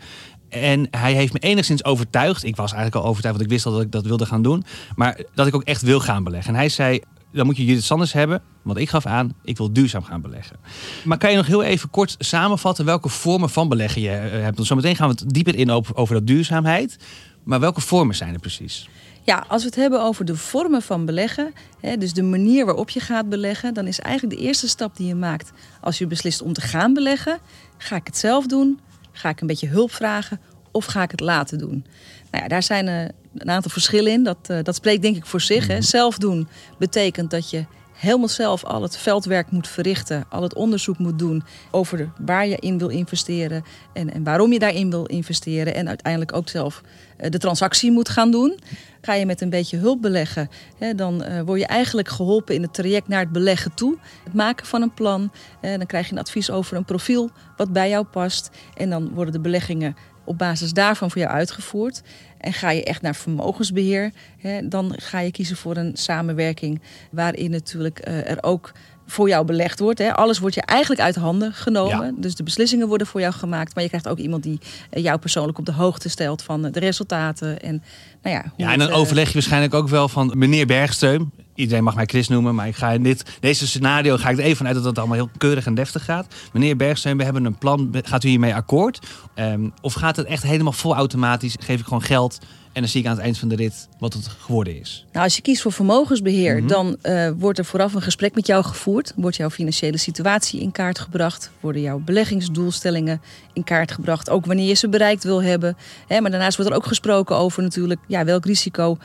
En 0.49 0.87
hij 0.91 1.13
heeft 1.13 1.33
me 1.33 1.39
enigszins 1.39 1.83
overtuigd. 1.83 2.43
Ik 2.43 2.55
was 2.55 2.71
eigenlijk 2.73 3.03
al 3.03 3.09
overtuigd, 3.09 3.37
want 3.37 3.51
ik 3.51 3.55
wist 3.55 3.65
al 3.65 3.71
dat 3.71 3.81
ik 3.81 3.91
dat 3.91 4.05
wilde 4.05 4.25
gaan 4.25 4.41
doen. 4.41 4.63
Maar 4.95 5.21
dat 5.33 5.47
ik 5.47 5.55
ook 5.55 5.63
echt 5.63 5.81
wil 5.81 5.99
gaan 5.99 6.23
beleggen. 6.23 6.53
En 6.53 6.59
hij 6.59 6.69
zei, 6.69 7.01
dan 7.37 7.45
moet 7.45 7.57
je 7.57 7.65
Judith 7.65 7.83
Sanders 7.83 8.13
hebben. 8.13 8.41
Want 8.61 8.77
ik 8.77 8.89
gaf 8.89 9.05
aan, 9.05 9.33
ik 9.43 9.57
wil 9.57 9.73
duurzaam 9.73 10.03
gaan 10.03 10.21
beleggen. 10.21 10.55
Maar 11.03 11.17
kan 11.17 11.31
je 11.31 11.37
nog 11.37 11.47
heel 11.47 11.63
even 11.63 11.89
kort 11.89 12.15
samenvatten 12.19 12.85
welke 12.85 13.09
vormen 13.09 13.49
van 13.49 13.69
beleggen 13.69 14.01
je 14.01 14.09
eh, 14.09 14.41
hebt? 14.41 14.55
Want 14.55 14.67
zometeen 14.67 14.95
gaan 14.95 15.09
we 15.09 15.15
het 15.19 15.33
dieper 15.33 15.55
in 15.55 15.71
over, 15.71 15.95
over 15.95 16.13
dat 16.13 16.27
duurzaamheid. 16.27 16.97
Maar 17.43 17.59
welke 17.59 17.81
vormen 17.81 18.15
zijn 18.15 18.33
er 18.33 18.39
precies? 18.39 18.89
Ja, 19.23 19.45
als 19.47 19.61
we 19.61 19.67
het 19.67 19.77
hebben 19.77 20.01
over 20.01 20.25
de 20.25 20.35
vormen 20.35 20.81
van 20.81 21.05
beleggen, 21.05 21.53
hè, 21.79 21.97
dus 21.97 22.13
de 22.13 22.23
manier 22.23 22.65
waarop 22.65 22.89
je 22.89 22.99
gaat 22.99 23.29
beleggen, 23.29 23.73
dan 23.73 23.87
is 23.87 23.99
eigenlijk 23.99 24.39
de 24.39 24.45
eerste 24.45 24.67
stap 24.67 24.97
die 24.97 25.07
je 25.07 25.15
maakt 25.15 25.51
als 25.81 25.97
je 25.97 26.07
beslist 26.07 26.41
om 26.41 26.53
te 26.53 26.61
gaan 26.61 26.93
beleggen, 26.93 27.39
ga 27.77 27.95
ik 27.95 28.05
het 28.05 28.17
zelf 28.17 28.45
doen, 28.45 28.79
ga 29.11 29.29
ik 29.29 29.41
een 29.41 29.47
beetje 29.47 29.67
hulp 29.67 29.91
vragen 29.91 30.39
of 30.77 30.85
ga 30.85 31.03
ik 31.03 31.11
het 31.11 31.19
laten 31.19 31.57
doen? 31.57 31.85
Nou 32.31 32.43
ja, 32.43 32.49
daar 32.49 32.63
zijn 32.63 32.87
eh, 32.87 33.01
een 33.37 33.49
aantal 33.49 33.71
verschillen 33.71 34.11
in. 34.11 34.23
Dat, 34.23 34.37
eh, 34.47 34.57
dat 34.63 34.75
spreekt 34.75 35.01
denk 35.01 35.15
ik 35.15 35.25
voor 35.25 35.41
zich. 35.41 35.67
Hè. 35.67 35.81
Zelf 35.81 36.17
doen 36.17 36.47
betekent 36.77 37.31
dat 37.31 37.49
je 37.49 37.65
helemaal 37.93 38.27
zelf 38.27 38.63
al 38.63 38.81
het 38.81 38.97
veldwerk 38.97 39.51
moet 39.51 39.67
verrichten, 39.67 40.25
al 40.29 40.41
het 40.41 40.53
onderzoek 40.53 40.97
moet 40.97 41.19
doen 41.19 41.43
over 41.71 41.97
de- 41.97 42.07
waar 42.19 42.47
je 42.47 42.57
in 42.59 42.77
wil 42.77 42.87
investeren 42.87 43.63
en, 43.93 44.13
en 44.13 44.23
waarom 44.23 44.53
je 44.53 44.59
daarin 44.59 44.89
wil 44.89 45.05
investeren 45.05 45.75
en 45.75 45.87
uiteindelijk 45.87 46.33
ook 46.33 46.49
zelf 46.49 46.81
eh, 47.17 47.31
de 47.31 47.37
transactie 47.37 47.91
moet 47.91 48.09
gaan 48.09 48.31
doen. 48.31 48.59
Ga 49.01 49.13
je 49.13 49.25
met 49.25 49.41
een 49.41 49.49
beetje 49.49 49.77
hulp 49.77 50.01
beleggen, 50.01 50.49
hè, 50.77 50.95
dan 50.95 51.43
word 51.45 51.59
je 51.59 51.65
eigenlijk 51.65 52.09
geholpen 52.09 52.55
in 52.55 52.61
het 52.61 52.73
traject 52.73 53.07
naar 53.07 53.19
het 53.19 53.31
beleggen 53.31 53.73
toe. 53.73 53.97
Het 54.23 54.33
maken 54.33 54.65
van 54.65 54.81
een 54.81 54.93
plan. 54.93 55.31
Dan 55.61 55.85
krijg 55.85 56.05
je 56.05 56.11
een 56.11 56.19
advies 56.19 56.51
over 56.51 56.77
een 56.77 56.85
profiel 56.85 57.29
wat 57.57 57.73
bij 57.73 57.89
jou 57.89 58.05
past. 58.05 58.49
En 58.73 58.89
dan 58.89 59.09
worden 59.13 59.33
de 59.33 59.39
beleggingen 59.39 59.95
op 60.27 60.37
basis 60.37 60.73
daarvan 60.73 61.11
voor 61.11 61.21
jou 61.21 61.33
uitgevoerd. 61.33 62.01
En 62.37 62.53
ga 62.53 62.69
je 62.69 62.83
echt 62.83 63.01
naar 63.01 63.15
vermogensbeheer, 63.15 64.11
hè, 64.37 64.67
dan 64.67 64.93
ga 64.97 65.19
je 65.19 65.31
kiezen 65.31 65.55
voor 65.55 65.77
een 65.77 65.91
samenwerking 65.93 66.81
waarin 67.11 67.51
natuurlijk 67.51 67.99
eh, 67.99 68.29
er 68.29 68.43
ook 68.43 68.71
voor 69.07 69.27
jou 69.27 69.45
belegd 69.45 69.79
wordt. 69.79 69.99
Hè. 69.99 70.13
Alles 70.13 70.39
wordt 70.39 70.55
je 70.55 70.61
eigenlijk 70.61 71.01
uit 71.01 71.15
handen 71.15 71.53
genomen. 71.53 72.15
Dus 72.21 72.35
de 72.35 72.43
beslissingen 72.43 72.87
worden 72.87 73.07
voor 73.07 73.21
jou 73.21 73.33
gemaakt. 73.33 73.73
Maar 73.73 73.83
je 73.83 73.89
krijgt 73.89 74.07
ook 74.07 74.17
iemand 74.17 74.43
die 74.43 74.59
eh, 74.89 75.03
jou 75.03 75.19
persoonlijk 75.19 75.57
op 75.57 75.65
de 75.65 75.71
hoogte 75.71 76.09
stelt 76.09 76.41
van 76.41 76.61
de 76.61 76.79
resultaten. 76.79 77.61
En, 77.61 77.83
nou 78.21 78.35
ja, 78.35 78.51
Ja, 78.55 78.71
en 78.71 78.79
dan 78.79 78.89
eh, 78.89 78.97
overleg 78.97 79.27
je 79.27 79.33
waarschijnlijk 79.33 79.73
ook 79.73 79.87
wel 79.87 80.09
van 80.09 80.33
meneer 80.35 80.65
Bergstreum. 80.65 81.31
Iedereen 81.57 81.83
mag 81.83 81.95
mij 81.95 82.05
Chris 82.05 82.27
noemen, 82.27 82.55
maar 82.55 82.67
ik 82.67 82.75
ga 82.75 82.91
in 82.91 83.03
dit, 83.03 83.23
deze 83.39 83.67
scenario 83.67 84.17
ga 84.17 84.29
ik 84.29 84.37
er 84.37 84.43
even 84.43 84.57
vanuit 84.57 84.75
dat 84.75 84.83
het 84.85 84.97
allemaal 84.97 85.15
heel 85.15 85.29
keurig 85.37 85.65
en 85.65 85.75
deftig 85.75 86.05
gaat. 86.05 86.27
Meneer 86.53 86.75
Bergstreum, 86.75 87.17
we 87.17 87.23
hebben 87.23 87.45
een 87.45 87.57
plan. 87.57 87.95
Gaat 88.03 88.23
u 88.23 88.27
hiermee 88.27 88.55
akkoord? 88.55 88.99
Ehm, 89.33 89.69
of 89.81 89.93
gaat 89.93 90.15
het 90.15 90.25
echt 90.25 90.43
helemaal 90.43 90.73
vol 90.73 90.95
automatisch? 90.95 91.55
Geef 91.59 91.79
ik 91.79 91.85
gewoon 91.85 92.01
geld 92.01 92.37
en 92.73 92.81
dan 92.83 92.91
zie 92.91 93.01
ik 93.01 93.07
aan 93.07 93.13
het 93.15 93.21
eind 93.23 93.37
van 93.37 93.47
de 93.47 93.55
rit 93.55 93.87
wat 93.99 94.13
het 94.13 94.27
geworden 94.27 94.79
is. 94.79 95.05
Nou, 95.11 95.23
als 95.23 95.35
je 95.35 95.41
kiest 95.41 95.61
voor 95.61 95.71
vermogensbeheer, 95.71 96.57
Mhm. 96.57 96.67
dan 96.67 96.97
eh, 97.01 97.29
wordt 97.37 97.59
er 97.59 97.65
vooraf 97.65 97.93
een 97.93 98.01
gesprek 98.01 98.35
met 98.35 98.47
jou 98.47 98.63
gevoerd. 98.63 99.13
Wordt 99.15 99.35
jouw 99.37 99.49
financiële 99.49 99.97
situatie 99.97 100.61
in 100.61 100.71
kaart 100.71 100.99
gebracht. 100.99 101.51
Worden 101.59 101.81
jouw 101.81 101.99
beleggingsdoelstellingen 101.99 103.21
in 103.53 103.63
kaart 103.63 103.91
gebracht. 103.91 104.29
Ook 104.29 104.45
wanneer 104.45 104.67
je 104.67 104.73
ze 104.73 104.89
bereikt 104.89 105.23
wil 105.23 105.43
hebben. 105.43 105.77
Maar 106.07 106.21
daarnaast 106.31 106.57
wordt 106.57 106.71
er 106.71 106.77
ook 106.77 106.85
gesproken 106.85 107.35
over 107.37 107.63
natuurlijk 107.63 107.99
ja, 108.07 108.25
welk 108.25 108.45
risico 108.45 108.97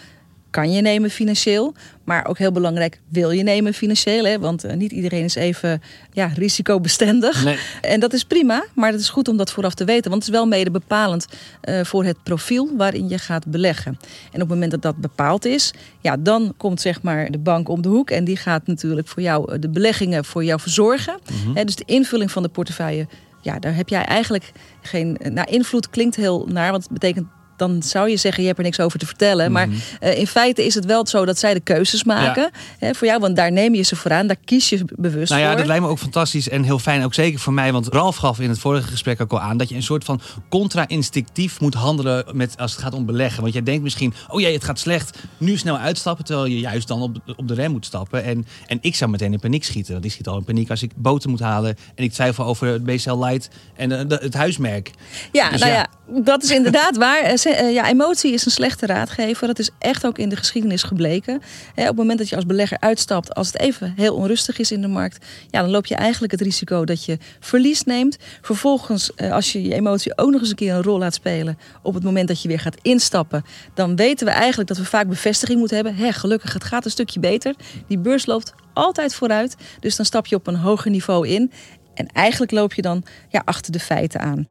kan 0.53 0.73
je 0.73 0.81
nemen 0.81 1.11
financieel. 1.11 1.75
Maar 2.05 2.27
ook 2.27 2.39
heel 2.39 2.53
belangrijk, 2.53 3.01
wil 3.09 3.31
je 3.31 3.43
nemen 3.43 3.75
financieel? 3.75 4.25
Hè? 4.25 4.39
Want 4.39 4.65
eh, 4.65 4.77
niet 4.77 4.93
iedereen 4.93 5.25
is 5.25 5.35
even 5.35 5.83
ja, 6.13 6.27
risicobestendig. 6.27 7.45
Nee. 7.45 7.59
En 7.81 8.01
dat 8.01 8.13
is 8.13 8.25
prima, 8.25 8.65
maar 8.75 8.91
het 8.91 9.01
is 9.01 9.09
goed 9.09 9.29
om 9.29 9.37
dat 9.37 9.53
vooraf 9.53 9.75
te 9.75 9.85
weten. 9.85 10.11
Want 10.11 10.25
het 10.25 10.33
is 10.33 10.39
wel 10.39 10.47
mede 10.47 10.71
bepalend 10.71 11.27
eh, 11.61 11.85
voor 11.85 12.05
het 12.05 12.23
profiel 12.23 12.77
waarin 12.77 13.09
je 13.09 13.19
gaat 13.19 13.47
beleggen. 13.47 13.99
En 14.25 14.33
op 14.33 14.39
het 14.41 14.49
moment 14.49 14.71
dat 14.71 14.83
dat 14.83 14.97
bepaald 14.97 15.45
is, 15.45 15.73
ja, 16.01 16.17
dan 16.17 16.55
komt 16.57 16.81
zeg 16.81 17.03
maar 17.03 17.31
de 17.31 17.39
bank 17.39 17.69
om 17.69 17.83
de 17.83 17.89
hoek. 17.89 18.11
En 18.11 18.25
die 18.25 18.37
gaat 18.37 18.67
natuurlijk 18.67 19.09
voor 19.09 19.23
jou 19.23 19.53
eh, 19.53 19.61
de 19.61 19.69
beleggingen 19.69 20.25
voor 20.25 20.45
jou 20.45 20.61
verzorgen. 20.61 21.19
Hè, 21.55 21.65
dus 21.65 21.77
de 21.77 21.85
invulling 21.87 22.31
van 22.31 22.43
de 22.43 22.49
portefeuille, 22.49 23.07
ja, 23.41 23.59
daar 23.59 23.75
heb 23.75 23.89
jij 23.89 24.05
eigenlijk 24.05 24.53
geen. 24.83 25.19
Nou, 25.31 25.51
invloed 25.51 25.91
klinkt 25.91 26.17
heel 26.17 26.47
naar, 26.49 26.71
want 26.71 26.83
het 26.83 26.93
betekent. 26.93 27.27
Dan 27.57 27.83
zou 27.83 28.09
je 28.09 28.17
zeggen, 28.17 28.41
je 28.43 28.47
hebt 28.47 28.59
er 28.59 28.65
niks 28.65 28.81
over 28.81 28.99
te 28.99 29.07
vertellen. 29.07 29.53
Maar 29.53 29.69
eh, 30.01 30.19
in 30.19 30.27
feite 30.27 30.65
is 30.65 30.75
het 30.75 30.85
wel 30.85 31.07
zo 31.07 31.25
dat 31.25 31.39
zij 31.39 31.55
de 31.55 31.61
keuzes 31.61 32.05
maken 32.05 32.51
hè, 32.79 32.95
voor 32.95 33.07
jou. 33.07 33.21
Want 33.21 33.37
daar 33.37 33.53
neem 33.53 33.75
je 33.75 33.83
ze 33.83 33.97
voor 33.97 34.13
aan, 34.13 34.27
daar 34.27 34.37
kies 34.45 34.69
je 34.69 34.85
bewust 34.97 35.31
Nou 35.31 35.43
ja, 35.43 35.49
voor. 35.49 35.57
dat 35.57 35.67
lijkt 35.67 35.83
me 35.83 35.89
ook 35.89 35.99
fantastisch 35.99 36.49
en 36.49 36.63
heel 36.63 36.79
fijn. 36.79 37.05
Ook 37.05 37.15
zeker 37.15 37.41
voor 37.41 37.53
mij. 37.53 37.73
Want 37.73 37.89
Ralf 37.89 38.17
gaf 38.17 38.41
in 38.41 38.49
het 38.49 38.59
vorige 38.59 38.89
gesprek 38.89 39.21
ook 39.21 39.33
al 39.33 39.41
aan 39.41 39.57
dat 39.57 39.69
je 39.69 39.75
een 39.75 39.83
soort 39.83 40.05
van 40.05 40.21
contra-instinctief 40.49 41.61
moet 41.61 41.75
handelen 41.75 42.25
met, 42.33 42.57
als 42.59 42.73
het 42.73 42.81
gaat 42.81 42.95
om 42.95 43.07
beleggen. 43.07 43.43
Want 43.43 43.53
jij 43.53 43.63
denkt 43.63 43.83
misschien, 43.83 44.15
oh 44.29 44.41
jee, 44.41 44.53
het 44.53 44.65
gaat 44.65 44.79
slecht. 44.79 45.19
Nu 45.39 45.57
snel 45.57 45.79
uitstappen. 45.79 46.25
Terwijl 46.25 46.47
je 46.47 46.59
juist 46.59 46.89
dan 46.89 47.03
op, 47.03 47.17
op 47.37 47.49
de 47.49 47.55
rem 47.55 47.71
moet 47.71 47.87
stappen. 47.87 48.25
En, 48.25 48.47
en 48.67 48.79
ik 48.81 48.95
zou 48.95 49.11
meteen 49.11 49.33
in 49.33 49.41
paniek 49.41 49.65
schieten. 49.65 49.93
Want 49.93 50.05
ik 50.05 50.11
schiet 50.13 50.27
al 50.29 50.37
in 50.37 50.45
paniek 50.45 50.71
als 50.71 50.83
ik 50.83 50.91
boter 50.97 51.31
moet 51.31 51.41
halen. 51.41 51.77
En 51.95 52.05
ik 52.05 52.13
twijfel 52.13 52.45
over 52.45 52.67
het 52.67 52.85
BCL 52.85 53.25
Light 53.25 53.49
en 53.77 54.11
eh, 54.11 54.19
het 54.19 54.35
huismerk. 54.35 54.91
Ja, 55.33 55.51
Dus 55.51 55.61
nou 55.61 55.73
ja. 55.73 55.89
ja. 56.13 56.21
dat 56.21 56.43
is 56.43 56.51
inderdaad 56.51 56.97
waar. 56.97 57.31
Eh, 57.45 57.73
ja, 57.73 57.89
emotie 57.89 58.33
is 58.33 58.45
een 58.45 58.51
slechte 58.51 58.87
raadgever. 58.87 59.47
Dat 59.47 59.59
is 59.59 59.71
echt 59.79 60.07
ook 60.07 60.19
in 60.19 60.29
de 60.29 60.37
geschiedenis 60.37 60.83
gebleken. 60.83 61.35
Op 61.77 61.87
het 61.87 61.97
moment 61.97 62.19
dat 62.19 62.29
je 62.29 62.37
als 62.37 62.47
belegger 62.47 62.77
uitstapt, 62.81 63.35
als 63.35 63.47
het 63.47 63.59
even 63.59 63.93
heel 63.97 64.15
onrustig 64.15 64.59
is 64.59 64.73
in 64.73 64.81
de 64.81 64.89
markt, 64.89 65.27
ja, 65.51 65.61
dan 65.61 65.71
loop 65.71 65.87
je 65.87 65.95
eigenlijk 65.95 66.33
het 66.33 66.41
risico 66.41 66.85
dat 66.85 67.05
je 67.05 67.19
verlies 67.41 67.83
neemt. 67.83 68.17
Vervolgens, 68.41 69.15
eh, 69.15 69.33
als 69.33 69.53
je 69.53 69.63
je 69.63 69.75
emotie 69.75 70.19
ook 70.19 70.31
nog 70.31 70.41
eens 70.41 70.51
een 70.51 70.57
keer 70.57 70.75
een 70.75 70.83
rol 70.83 70.99
laat 70.99 71.15
spelen 71.15 71.59
op 71.83 71.95
het 71.95 72.03
moment 72.03 72.29
dat 72.29 72.43
je 72.43 72.49
weer 72.49 72.61
gaat 72.61 72.79
instappen, 72.83 73.45
dan 73.75 73.97
weten 73.97 74.27
we 74.27 74.33
eigenlijk 74.33 74.69
dat 74.69 74.79
we 74.79 74.85
vaak 74.85 75.09
bevestiging 75.09 75.59
moeten 75.59 75.77
hebben. 75.77 75.95
Hè, 75.95 76.13
gelukkig, 76.13 76.53
het 76.53 76.65
gaat 76.65 76.85
een 76.85 76.91
stukje 76.91 77.21
beter. 77.21 77.55
Die 77.87 77.99
beurs 77.99 78.27
loopt 78.27 78.53
altijd 78.75 79.15
vooruit. 79.15 79.57
Dus 79.81 79.97
dan 79.97 80.07
stap 80.07 80.27
je 80.27 80.37
op 80.37 80.47
een 80.47 80.57
hoger 80.57 80.91
niveau 80.91 81.29
in. 81.29 81.53
En 81.95 82.07
eigenlijk 82.07 82.53
loop 82.53 82.75
je 82.75 82.83
dan 82.83 83.05
ja, 83.29 83.43
achter 83.45 83.73
de 83.73 83.81
feiten 83.81 84.21
aan. 84.21 84.47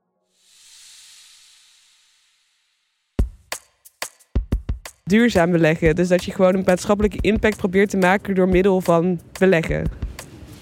Duurzaam 5.11 5.51
beleggen. 5.51 5.95
Dus 5.95 6.07
dat 6.07 6.23
je 6.23 6.31
gewoon 6.31 6.55
een 6.55 6.63
maatschappelijke 6.65 7.17
impact 7.21 7.57
probeert 7.57 7.89
te 7.89 7.97
maken 7.97 8.35
door 8.35 8.49
middel 8.49 8.81
van 8.81 9.19
beleggen. 9.39 9.85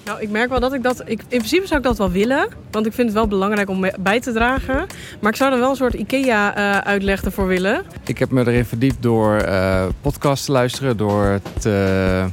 Nou, 0.05 0.21
ik 0.21 0.29
merk 0.29 0.49
wel 0.49 0.59
dat 0.59 0.73
ik 0.73 0.83
dat. 0.83 1.01
Ik, 1.05 1.19
in 1.19 1.37
principe 1.37 1.67
zou 1.67 1.79
ik 1.79 1.85
dat 1.85 1.97
wel 1.97 2.11
willen. 2.11 2.47
Want 2.71 2.85
ik 2.85 2.93
vind 2.93 3.07
het 3.07 3.17
wel 3.17 3.27
belangrijk 3.27 3.69
om 3.69 3.85
bij 3.99 4.19
te 4.19 4.31
dragen. 4.31 4.87
Maar 5.19 5.31
ik 5.31 5.37
zou 5.37 5.53
er 5.53 5.59
wel 5.59 5.69
een 5.69 5.75
soort 5.75 5.93
IKEA-uitleg 5.93 7.23
ervoor 7.23 7.47
willen. 7.47 7.83
Ik 8.05 8.17
heb 8.17 8.31
me 8.31 8.41
erin 8.41 8.65
verdiept 8.65 9.01
door 9.01 9.37
eh 9.37 9.85
podcasts 10.01 10.45
te 10.45 10.51
luisteren, 10.51 10.97
door 10.97 11.39
te, 11.59 12.25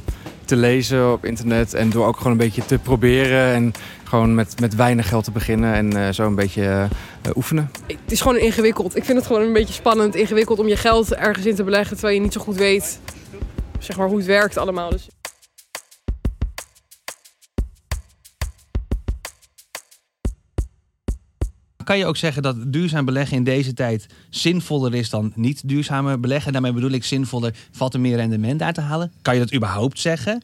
te 0.47 0.55
lezen 0.55 1.11
op 1.11 1.25
internet 1.25 1.73
en 1.73 1.89
door 1.89 2.05
ook 2.05 2.17
gewoon 2.17 2.31
een 2.31 2.37
beetje 2.37 2.65
te 2.65 2.77
proberen 2.77 3.53
en 3.53 3.73
gewoon 4.03 4.35
met, 4.35 4.59
met 4.59 4.75
weinig 4.75 5.07
geld 5.07 5.23
te 5.23 5.31
beginnen 5.31 5.73
en 5.73 5.97
eh, 5.97 6.13
zo 6.13 6.25
een 6.25 6.35
beetje 6.35 6.63
eh, 6.63 7.31
oefenen. 7.35 7.71
Het 7.87 8.11
is 8.11 8.21
gewoon 8.21 8.37
ingewikkeld. 8.37 8.95
Ik 8.95 9.03
vind 9.05 9.17
het 9.17 9.27
gewoon 9.27 9.41
een 9.41 9.53
beetje 9.53 9.73
spannend, 9.73 10.15
ingewikkeld 10.15 10.59
om 10.59 10.67
je 10.67 10.77
geld 10.77 11.13
ergens 11.13 11.45
in 11.45 11.55
te 11.55 11.63
beleggen. 11.63 11.95
Terwijl 11.95 12.17
je 12.17 12.23
niet 12.23 12.33
zo 12.33 12.41
goed 12.41 12.55
weet 12.55 12.99
zeg 13.79 13.97
maar, 13.97 14.07
hoe 14.07 14.17
het 14.17 14.25
werkt 14.25 14.57
allemaal. 14.57 14.89
Dus 14.89 15.07
Kan 21.87 21.97
je 21.97 22.05
ook 22.05 22.17
zeggen 22.17 22.41
dat 22.41 22.73
duurzaam 22.73 23.05
beleggen 23.05 23.37
in 23.37 23.43
deze 23.43 23.73
tijd 23.73 24.07
zinvoller 24.29 24.95
is 24.95 25.09
dan 25.09 25.31
niet 25.35 25.69
duurzame 25.69 26.17
beleggen? 26.17 26.51
Daarmee 26.51 26.73
bedoel 26.73 26.91
ik 26.91 27.03
zinvoller, 27.03 27.55
valt 27.71 27.93
er 27.93 27.99
meer 27.99 28.15
rendement 28.15 28.61
uit 28.61 28.75
te 28.75 28.81
halen? 28.81 29.11
Kan 29.21 29.33
je 29.33 29.39
dat 29.39 29.53
überhaupt 29.53 29.99
zeggen? 29.99 30.41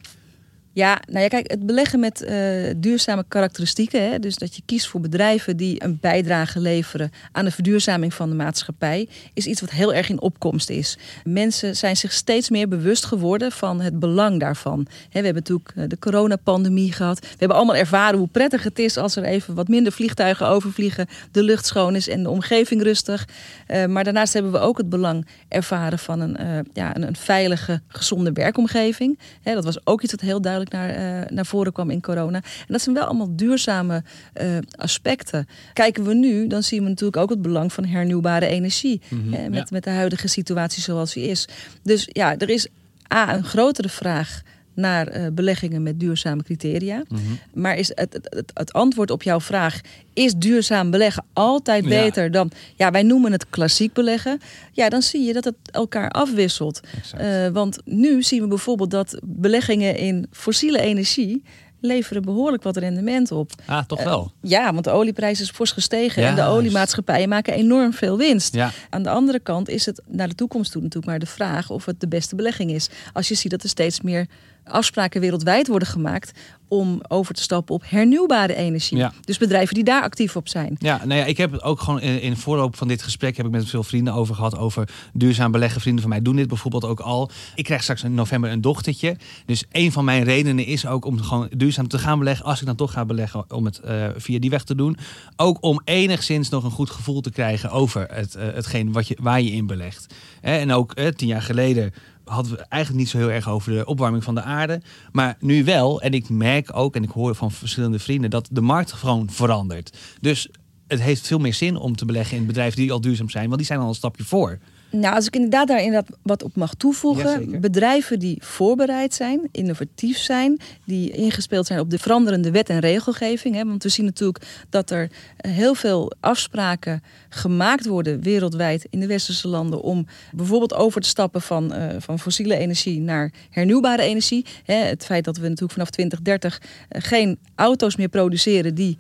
Ja, 0.76 1.02
nou 1.08 1.20
ja, 1.20 1.28
kijk, 1.28 1.52
het 1.52 1.66
beleggen 1.66 2.00
met 2.00 2.24
eh, 2.24 2.74
duurzame 2.78 3.26
karakteristieken, 3.28 4.12
hè, 4.12 4.20
dus 4.20 4.36
dat 4.36 4.56
je 4.56 4.62
kiest 4.66 4.88
voor 4.88 5.02
bedrijven 5.02 5.58
die 5.58 5.84
een 5.84 5.98
bijdrage 6.02 6.60
leveren 6.60 7.12
aan 7.32 7.46
de 7.46 7.52
verduurzaming 7.52 8.14
van 8.14 8.30
de 8.30 8.36
maatschappij, 8.36 9.08
is 9.34 9.46
iets 9.46 9.62
wat 9.62 9.70
heel 9.70 9.94
erg 9.94 10.10
in 10.10 10.22
opkomst 10.22 10.70
is. 10.70 10.98
Mensen 11.24 11.76
zijn 11.76 11.98
zich 11.98 12.12
steeds 12.12 12.50
meer 12.50 12.68
bewust 12.68 13.06
geworden 13.06 13.52
van 13.52 13.82
het 13.82 14.00
belang 14.00 14.40
daarvan. 14.40 14.88
Hè, 15.10 15.20
we 15.20 15.26
hebben 15.26 15.34
natuurlijk 15.34 15.72
eh, 15.76 15.84
de 15.88 16.00
coronapandemie 16.00 16.92
gehad. 16.92 17.20
We 17.20 17.28
hebben 17.38 17.58
allemaal 17.58 17.76
ervaren 17.76 18.20
hoe 18.20 18.28
prettig 18.28 18.64
het 18.64 18.80
is 18.80 18.98
als 18.98 19.16
er 19.16 19.24
even 19.24 19.54
wat 19.54 19.68
minder 19.68 19.92
vliegtuigen 19.92 20.48
overvliegen, 20.48 21.08
de 21.32 21.44
lucht 21.44 21.66
schoon 21.66 21.96
is 21.96 22.08
en 22.08 22.24
de 22.24 22.30
omgeving 22.30 22.82
rustig. 22.82 23.28
Eh, 23.68 23.86
maar 23.86 24.04
daarnaast 24.04 24.34
hebben 24.34 24.52
we 24.52 24.60
ook 24.60 24.78
het 24.78 24.90
belang 24.90 25.28
ervaren 25.48 26.00
van 26.00 26.20
een, 26.20 26.66
ja, 26.74 26.96
een, 26.96 27.08
een 27.08 27.16
veilige, 27.16 27.82
gezonde 27.88 28.32
werkomgeving. 28.32 29.20
Hè, 29.42 29.54
dat 29.54 29.64
was 29.64 29.86
ook 29.86 30.02
iets 30.02 30.12
wat 30.12 30.22
heel 30.22 30.42
duidelijk 30.42 30.62
naar, 30.72 30.90
eh, 30.90 31.30
naar 31.30 31.46
voren 31.46 31.74
kwam 31.74 31.90
in 31.90 32.02
corona. 32.02 32.38
En 32.38 32.68
dat 32.68 32.82
zijn 32.82 32.96
wel 32.96 33.06
allemaal 33.06 33.36
duurzame 33.36 34.04
eh, 34.34 34.48
aspecten. 34.76 35.48
Kijken 35.74 36.04
we 36.04 36.14
nu, 36.14 36.48
dan 36.48 36.64
zien 36.64 36.84
we 36.84 36.90
natuurlijk 36.90 37.18
ook 37.18 37.30
het 37.30 37.42
belang 37.42 37.74
van 37.74 37.86
hernieuwbare 37.86 38.46
energie. 38.46 39.02
Mhm, 39.10 39.30
met, 39.30 39.54
ja. 39.54 39.66
met 39.70 39.84
de 39.84 39.90
huidige 39.90 40.28
situatie 40.28 40.82
zoals 40.82 41.14
die 41.14 41.28
is. 41.28 41.48
Dus 41.84 42.08
ja, 42.12 42.38
er 42.38 42.50
is 42.50 42.68
A, 43.14 43.36
een 43.36 43.44
grotere 43.44 43.90
vraag 43.90 44.42
naar 44.76 45.08
eh, 45.08 45.26
beleggingen 45.34 45.84
met 45.84 46.00
duurzame 46.00 46.44
criteria. 46.44 47.04
Mhm. 47.08 47.22
Maar 47.54 47.78
is 47.78 47.92
het, 47.96 48.30
het, 48.54 48.74
antwoord 48.74 49.12
op 49.12 49.24
jouw 49.24 49.40
vraag: 49.42 49.82
is 50.14 50.34
duurzaam 50.34 50.92
beleggen 50.92 51.26
altijd 51.34 51.84
Ja. 51.84 51.90
beter 51.90 52.32
dan, 52.32 52.52
ja, 52.76 52.92
wij 52.92 53.04
noemen 53.04 53.32
het 53.32 53.50
klassiek 53.50 53.94
beleggen? 53.94 54.40
Ja, 54.72 54.90
dan 54.90 55.02
zie 55.02 55.22
je 55.22 55.34
dat 55.34 55.44
het 55.44 55.56
elkaar 55.72 56.10
afwisselt. 56.10 56.80
Eh, 57.18 57.48
want 57.48 57.80
nu 57.86 58.24
zien 58.24 58.42
we 58.42 58.48
bijvoorbeeld 58.48 58.92
dat 58.92 59.20
beleggingen 59.24 59.96
in 59.98 60.28
fossiele 60.32 60.80
energie 60.82 61.44
leveren 61.86 62.22
behoorlijk 62.22 62.64
wat 62.64 62.78
rendement 62.78 63.32
op. 63.32 63.52
Ah, 63.66 63.84
toch 63.86 64.00
Eh, 64.00 64.06
wel? 64.06 64.32
ja, 64.42 64.72
want 64.74 64.84
de 64.84 64.90
olieprijs 64.92 65.42
is 65.42 65.50
fors 65.50 65.72
gestegen 65.72 66.24
en 66.24 66.36
de 66.36 66.44
oliemaatschappijen 66.44 67.30
maken 67.30 67.54
enorm 67.54 67.94
veel 67.94 68.18
winst. 68.18 68.54
Ja. 68.56 68.72
Aan 68.90 69.04
de 69.04 69.10
andere 69.10 69.40
kant 69.40 69.70
is 69.70 69.86
het 69.86 70.02
naar 70.08 70.28
de 70.28 70.36
toekomst 70.36 70.72
toe 70.72 70.82
natuurlijk 70.82 71.12
maar 71.12 71.20
de 71.20 71.26
vraag 71.26 71.70
of 71.70 71.86
het 71.86 72.00
de 72.00 72.08
beste 72.08 72.36
belegging 72.36 72.72
is. 72.72 72.90
Als 73.14 73.28
je 73.28 73.36
ziet 73.36 73.52
dat 73.52 73.64
er 73.64 73.70
steeds 73.70 74.02
meer 74.02 74.28
afspraken 74.64 75.22
wereldwijd 75.22 75.68
worden 75.68 75.88
gemaakt 75.88 76.32
om 76.74 77.02
over 77.08 77.34
te 77.34 77.42
stappen 77.42 77.76
op 77.76 77.84
hernieuwbare 77.86 78.56
energie. 78.56 78.98
Ja. 78.98 79.14
Dus 79.22 79.38
bedrijven 79.38 79.76
die 79.76 79.84
daar 79.84 80.02
actief 80.02 80.36
op 80.36 80.48
zijn. 80.48 80.76
Ja, 80.80 81.06
nou 81.06 81.20
ja, 81.20 81.26
ik 81.26 81.38
heb 81.38 81.52
het 81.52 81.64
ook 81.64 81.80
gewoon 81.80 82.02
in, 82.02 82.22
in 82.22 82.38
voorloop 82.38 82.76
van 82.76 82.88
dit 82.88 83.02
gesprek 83.02 83.38
heb 83.38 83.46
ik 83.46 83.52
met 83.52 83.70
veel 83.70 83.84
vrienden 83.84 84.14
over 84.14 84.36
gehad 84.36 84.58
over 84.58 84.90
duurzaam 85.14 85.52
beleggen. 85.52 85.82
Vrienden 85.82 86.02
van 86.02 86.12
mij 86.12 86.22
doen 86.22 86.36
dit 86.36 86.48
bijvoorbeeld 86.48 86.86
ook 86.86 87.00
al. 87.00 87.30
Ik 87.56 87.64
krijg 87.64 87.82
straks 87.82 88.04
in 88.04 88.14
november 88.14 88.52
een 88.52 88.62
dochtertje. 88.62 89.18
Dus 89.46 89.64
een 89.72 89.92
van 89.92 90.06
mijn 90.06 90.24
redenen 90.24 90.66
is 90.66 90.86
ook 90.86 91.06
om 91.06 91.22
gewoon 91.22 91.50
duurzaam 91.58 91.88
te 91.88 92.00
gaan 92.00 92.20
beleggen. 92.20 92.46
Als 92.46 92.60
ik 92.60 92.66
dan 92.66 92.76
toch 92.76 92.92
ga 92.92 93.06
beleggen, 93.06 93.52
om 93.52 93.66
het 93.66 93.80
eh, 93.80 94.08
via 94.16 94.40
die 94.40 94.50
weg 94.50 94.64
te 94.64 94.76
doen. 94.76 94.98
Ook 95.36 95.58
om 95.62 95.82
enigszins 95.86 96.50
nog 96.50 96.64
een 96.64 96.72
goed 96.72 96.90
gevoel 96.90 97.22
te 97.22 97.32
krijgen 97.32 97.70
over 97.70 98.08
het, 98.12 98.36
eh, 98.36 98.54
hetgeen 98.54 98.92
wat 98.92 99.08
je, 99.08 99.18
waar 99.22 99.42
je 99.42 99.52
in 99.52 99.68
belegt. 99.68 100.14
En 100.42 100.72
ook 100.72 100.94
eh, 100.94 101.08
tien 101.08 101.28
jaar 101.28 101.42
geleden 101.42 101.94
hadden 102.26 102.52
we 102.52 102.66
eigenlijk 102.70 103.04
niet 103.04 103.12
zo 103.12 103.18
heel 103.18 103.32
erg 103.32 103.50
over 103.50 103.72
de 103.72 103.86
opwarming 103.86 104.24
van 104.24 104.36
de 104.36 104.42
aarde. 104.42 104.82
Maar 105.12 105.38
nu 105.40 105.64
wel. 105.64 106.02
En 106.02 106.14
ik 106.14 106.30
merk 106.30 106.76
ook, 106.76 106.96
en 106.96 107.04
ik 107.04 107.10
hoor 107.10 107.36
van 107.36 107.52
verschillende 107.52 108.00
vrienden, 108.00 108.30
dat 108.30 108.48
de 108.52 108.62
markt 108.62 108.92
gewoon 108.92 109.30
verandert. 109.30 109.98
Dus 110.22 110.50
het 110.88 111.02
heeft 111.02 111.28
veel 111.28 111.40
meer 111.40 111.54
zin 111.54 111.76
om 111.76 111.96
te 111.96 112.06
beleggen 112.06 112.38
in 112.38 112.46
bedrijven 112.46 112.82
die 112.82 112.92
al 112.92 113.02
duurzaam 113.02 113.30
zijn. 113.30 113.46
Want 113.46 113.58
die 113.58 113.66
zijn 113.66 113.80
al 113.80 113.88
een 113.88 113.96
stapje 113.96 114.24
voor. 114.24 114.60
Nou, 114.96 115.16
als 115.16 115.28
ik 115.28 115.36
inderdaad 115.36 115.68
daar 115.68 115.82
inderdaad 115.84 116.18
wat 116.22 116.44
op 116.44 116.56
mag 116.56 116.74
toevoegen. 116.74 117.32
Jazeker. 117.32 117.60
bedrijven 117.60 118.20
die 118.20 118.38
voorbereid 118.42 119.14
zijn, 119.14 119.50
innovatief 119.52 120.18
zijn, 120.18 120.60
die 120.86 121.12
ingespeeld 121.12 121.68
zijn 121.68 121.80
op 121.80 121.90
de 121.90 122.00
veranderende 122.00 122.52
wet 122.52 122.70
en 122.70 122.80
regelgeving. 122.80 123.56
Hè, 123.56 123.66
want 123.66 123.84
we 123.84 123.90
zien 123.90 124.06
natuurlijk 124.06 124.46
dat 124.70 124.90
er 124.90 125.10
heel 125.38 125.76
veel 125.76 126.12
afspraken 126.20 127.04
gemaakt 127.30 127.86
worden 127.86 128.22
wereldwijd 128.22 128.88
in 128.90 129.00
de 129.00 129.08
westerse 129.08 129.48
landen 129.48 129.82
om 129.82 130.08
bijvoorbeeld 130.32 130.74
over 130.74 131.02
te 131.02 131.08
stappen 131.08 131.42
van, 131.42 131.74
eh, 131.74 131.96
van 132.00 132.20
fossiele 132.20 132.58
energie 132.58 133.00
naar 133.00 133.32
hernieuwbare 133.50 134.02
energie. 134.02 134.46
Hè, 134.64 134.76
het 134.76 135.06
feit 135.06 135.24
dat 135.24 135.38
we 135.38 135.44
natuurlijk 135.44 135.72
vanaf 135.72 135.90
2030 135.90 136.62
eh, 136.90 137.02
geen 137.04 137.40
auto's 137.56 137.96
meer 137.96 138.10
produceren 138.10 138.76
die 138.76 138.98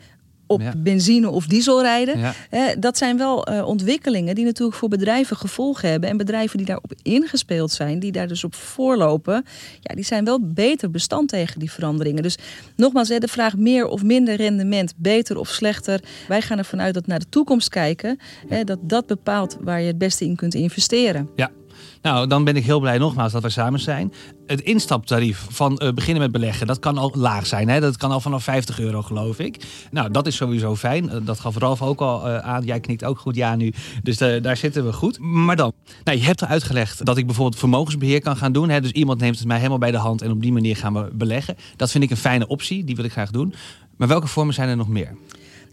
op 0.54 0.62
Ja. 0.62 0.74
benzine 0.78 1.30
of 1.30 1.46
diesel 1.48 1.82
rijden. 1.82 2.20
Ja. 2.20 2.76
Dat 2.80 2.98
zijn 2.98 3.18
wel 3.18 3.46
eh, 3.46 3.68
ontwikkelingen 3.68 4.36
die 4.36 4.46
natuurlijk 4.46 4.78
voor 4.78 4.90
bedrijven 4.90 5.38
gevolgen 5.38 5.90
hebben. 5.90 6.10
En 6.10 6.18
bedrijven 6.18 6.58
die 6.58 6.66
daarop 6.66 6.94
ingespeeld 7.02 7.72
zijn, 7.72 8.00
die 8.00 8.12
daar 8.12 8.28
dus 8.28 8.44
op 8.44 8.56
voorlopen, 8.56 9.46
ja, 9.80 9.96
die 9.96 10.06
zijn 10.06 10.26
wel 10.26 10.40
beter 10.42 10.90
bestand 10.92 11.30
tegen 11.30 11.60
die 11.60 11.72
veranderingen. 11.72 12.24
Dus 12.24 12.38
nogmaals, 12.76 13.10
hè, 13.10 13.18
de 13.18 13.28
vraag 13.28 13.58
meer 13.58 13.88
of 13.88 14.04
minder 14.04 14.36
rendement, 14.36 14.94
beter 14.98 15.38
of 15.38 15.48
slechter. 15.50 16.00
Wij 16.28 16.42
gaan 16.42 16.58
ervan 16.58 16.82
uit 16.82 16.94
dat 16.94 17.08
naar 17.08 17.20
de 17.20 17.30
toekomst 17.30 17.70
kijken, 17.70 18.20
hè, 18.48 18.64
dat 18.64 18.80
dat 18.82 19.06
bepaalt 19.06 19.58
waar 19.62 19.82
je 19.82 19.88
het 19.88 19.98
beste 19.98 20.26
in 20.26 20.36
kunt 20.36 20.54
investeren. 20.54 21.30
Ja. 21.36 21.52
Nou, 22.02 22.28
dan 22.28 22.44
ben 22.44 22.56
ik 22.56 22.66
heel 22.66 22.80
blij 22.80 22.98
nogmaals 22.98 23.32
dat 23.32 23.42
we 23.42 23.50
samen 23.50 23.80
zijn. 23.80 24.14
Het 24.46 24.62
instaptarief 24.62 25.46
van 25.50 25.78
eh, 25.78 25.94
beginnen 25.94 26.22
met 26.22 26.32
beleggen, 26.32 26.68
dat 26.68 26.80
kan 26.80 26.98
al 26.98 27.12
laag 27.16 27.46
zijn. 27.46 27.70
Hè? 27.70 27.80
Dat 27.80 27.98
kan 27.98 28.12
al 28.12 28.20
vanaf 28.20 28.44
50 28.44 28.80
euro, 28.80 29.02
geloof 29.02 29.40
ik. 29.40 29.66
Nou, 29.92 30.12
dat 30.12 30.28
is 30.28 30.36
sowieso 30.36 30.76
fijn. 30.76 31.10
Eh, 31.10 31.18
dat 31.24 31.40
gaf 31.40 31.58
Ralf 31.58 31.82
ook 31.82 32.02
al 32.02 32.28
eh, 32.28 32.38
aan. 32.38 32.64
Jij 32.64 32.80
knikt 32.80 33.04
ook 33.04 33.20
goed 33.20 33.36
ja 33.36 33.56
nu. 33.56 33.74
Dus 34.04 34.18
daar 34.18 34.58
zitten 34.58 34.86
we 34.86 34.94
goed. 34.94 35.20
Maar 35.20 35.56
dan, 35.56 35.74
nou, 36.04 36.18
je 36.18 36.24
hebt 36.24 36.42
er 36.42 36.48
uitgelegd 36.48 37.06
dat 37.06 37.18
ik 37.18 37.26
bijvoorbeeld 37.26 37.60
vermogensbeheer 37.60 38.22
kan 38.22 38.38
gaan 38.38 38.52
doen. 38.52 38.70
Hè? 38.70 38.82
Dus 38.82 38.92
iemand 38.92 39.20
neemt 39.20 39.38
het 39.38 39.48
mij 39.48 39.58
helemaal 39.58 39.78
bij 39.78 39.92
de 39.92 39.98
hand 39.98 40.22
en 40.22 40.32
op 40.32 40.42
die 40.42 40.52
manier 40.52 40.76
gaan 40.76 40.94
we 40.94 41.10
beleggen. 41.14 41.56
Dat 41.76 41.92
vind 41.92 42.04
ik 42.04 42.10
een 42.10 42.18
fijne 42.18 42.48
optie. 42.48 42.84
Die 42.84 42.96
wil 42.96 43.06
ik 43.06 43.12
graag 43.12 43.32
doen. 43.32 43.54
Maar 43.98 44.08
welke 44.08 44.28
vormen 44.28 44.54
zijn 44.54 44.70
er 44.70 44.78
nog 44.78 44.88
meer? 44.88 45.16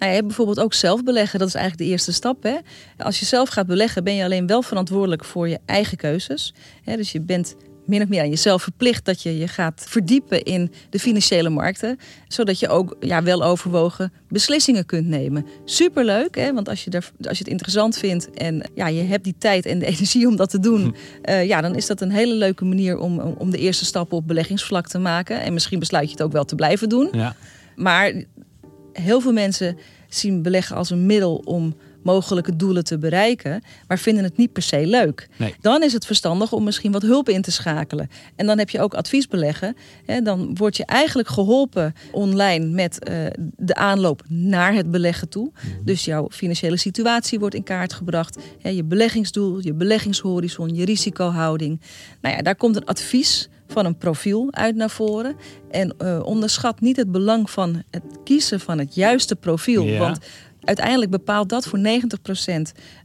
Nou, 0.01 0.13
je 0.13 0.19
hebt 0.19 0.27
bijvoorbeeld 0.27 0.61
ook 0.61 0.75
zelf 0.75 1.03
beleggen. 1.05 1.39
Dat 1.39 1.49
is 1.49 1.55
eigenlijk 1.55 1.85
de 1.85 1.91
eerste 1.91 2.13
stap. 2.13 2.43
Hè? 2.43 2.57
Als 2.99 3.19
je 3.21 3.25
zelf 3.27 3.49
gaat 3.49 3.67
beleggen, 3.67 4.05
ben 4.05 4.15
je 4.15 4.25
alleen 4.25 4.47
wel 4.47 4.63
verantwoordelijk 4.63 5.25
voor 5.25 5.49
je 5.49 5.59
eigen 5.67 5.97
keuzes. 5.97 6.55
Hè? 6.85 6.97
Dus 6.97 7.13
je 7.13 7.21
bent 7.21 7.55
min 7.87 8.03
of 8.03 8.09
meer 8.09 8.21
aan 8.21 8.29
jezelf 8.29 8.63
verplicht 8.63 9.05
dat 9.05 9.23
je 9.23 9.39
je 9.39 9.49
gaat 9.49 9.85
verdiepen 9.89 10.43
in 10.43 10.73
de 10.91 10.99
financiële 10.99 11.49
markten. 11.49 11.99
Zodat 12.29 12.59
je 12.59 12.69
ook 12.69 12.97
ja, 13.01 13.23
wel 13.23 13.43
overwogen 13.43 14.13
beslissingen 14.29 14.87
kunt 14.87 15.07
nemen. 15.07 15.47
Superleuk, 15.65 16.35
hè? 16.37 16.53
want 16.55 16.69
als 16.69 16.85
je, 16.85 16.91
er, 16.91 17.11
als 17.29 17.39
je 17.39 17.45
het 17.45 17.53
interessant 17.53 17.99
vindt 17.99 18.31
en 18.31 18.71
ja, 18.75 18.87
je 18.89 19.03
hebt 19.03 19.25
die 19.25 19.35
tijd 19.39 19.67
en 19.67 19.79
de 19.79 19.87
energie 19.95 20.27
om 20.29 20.37
dat 20.37 20.51
te 20.51 20.61
doen. 20.61 20.95
eh, 21.23 21.47
ja, 21.47 21.61
dan 21.61 21.75
is 21.77 21.87
dat 21.87 22.01
een 22.01 22.11
hele 22.13 22.35
leuke 22.35 22.65
manier 22.65 22.99
om, 22.99 23.19
om- 23.21 23.35
om 23.39 23.51
de 23.51 23.59
eerste 23.59 23.85
stappen 23.85 24.17
op 24.17 24.27
beleggingsvlak 24.27 24.89
te 24.89 24.99
maken. 24.99 25.41
En 25.43 25.53
misschien 25.53 25.79
besluit 25.79 26.05
je 26.07 26.13
het 26.13 26.23
ook 26.23 26.33
wel 26.33 26.45
te 26.45 26.55
blijven 26.55 26.89
doen. 26.89 27.09
Ja. 27.13 27.37
Maar 27.77 28.13
heel 28.93 29.21
veel 29.21 29.33
mensen 29.33 29.79
zien 30.09 30.43
beleggen 30.43 30.77
als 30.77 30.91
een 30.91 31.07
middel 31.07 31.43
om 31.45 31.75
mogelijke 32.03 32.57
doelen 32.57 32.85
te 32.85 32.99
bereiken, 32.99 33.63
maar 33.89 33.99
vinden 33.99 34.25
het 34.25 34.37
niet 34.37 34.53
per 34.53 34.63
se 34.63 34.87
leuk. 34.87 35.29
Nee. 35.37 35.55
Dan 35.61 35.83
is 35.83 35.93
het 35.93 36.07
verstandig 36.07 36.53
om 36.53 36.65
misschien 36.65 36.93
wat 36.93 37.03
hulp 37.03 37.29
in 37.29 37.43
te 37.43 37.51
schakelen. 37.51 38.11
En 38.37 38.47
dan 38.47 38.59
heb 38.59 38.71
je 38.71 38.81
ook 38.81 38.95
adviesbeleggen. 38.95 39.77
Hè, 40.05 40.21
dan 40.21 40.55
word 40.55 40.77
je 40.77 40.85
eigenlijk 40.85 41.29
geholpen 41.29 41.95
online 42.13 42.67
met 42.67 43.05
eh, 43.05 43.17
de 43.57 43.75
aanloop 43.75 44.23
naar 44.29 44.75
het 44.75 44.91
beleggen 44.91 45.29
toe. 45.29 45.53
Dus 45.85 46.05
jouw 46.05 46.29
financiële 46.31 46.77
situatie 46.77 47.39
wordt 47.39 47.55
in 47.55 47.63
kaart 47.63 47.93
gebracht. 47.93 48.39
Hè, 48.61 48.69
je 48.69 48.85
beleggingsdoel, 48.85 49.59
je 49.61 49.75
beleggingshorizon, 49.75 50.75
je 50.75 50.85
risicohouding. 50.85 51.81
Nou 52.21 52.37
ja, 52.37 52.43
daar 52.43 52.57
komt 52.57 52.77
een 52.77 52.87
advies 52.87 53.49
van 53.71 53.85
een 53.85 53.97
profiel 53.99 54.49
uit 54.51 54.77
naar 54.77 54.91
voren. 54.91 55.37
En 55.71 55.95
eh, 55.99 56.21
onderschat 56.23 56.81
niet 56.81 56.97
het 56.97 57.13
belang 57.13 57.51
van 57.51 57.83
het 57.91 58.03
kiezen 58.25 58.61
van 58.61 58.79
het 58.79 58.95
juiste 58.95 59.37
profiel. 59.37 59.85
Ja. 59.85 59.99
Want 59.99 60.19
uiteindelijk 60.65 61.11
bepaalt 61.11 61.49
dat 61.49 61.67
voor 61.67 61.79
90% 61.79 61.83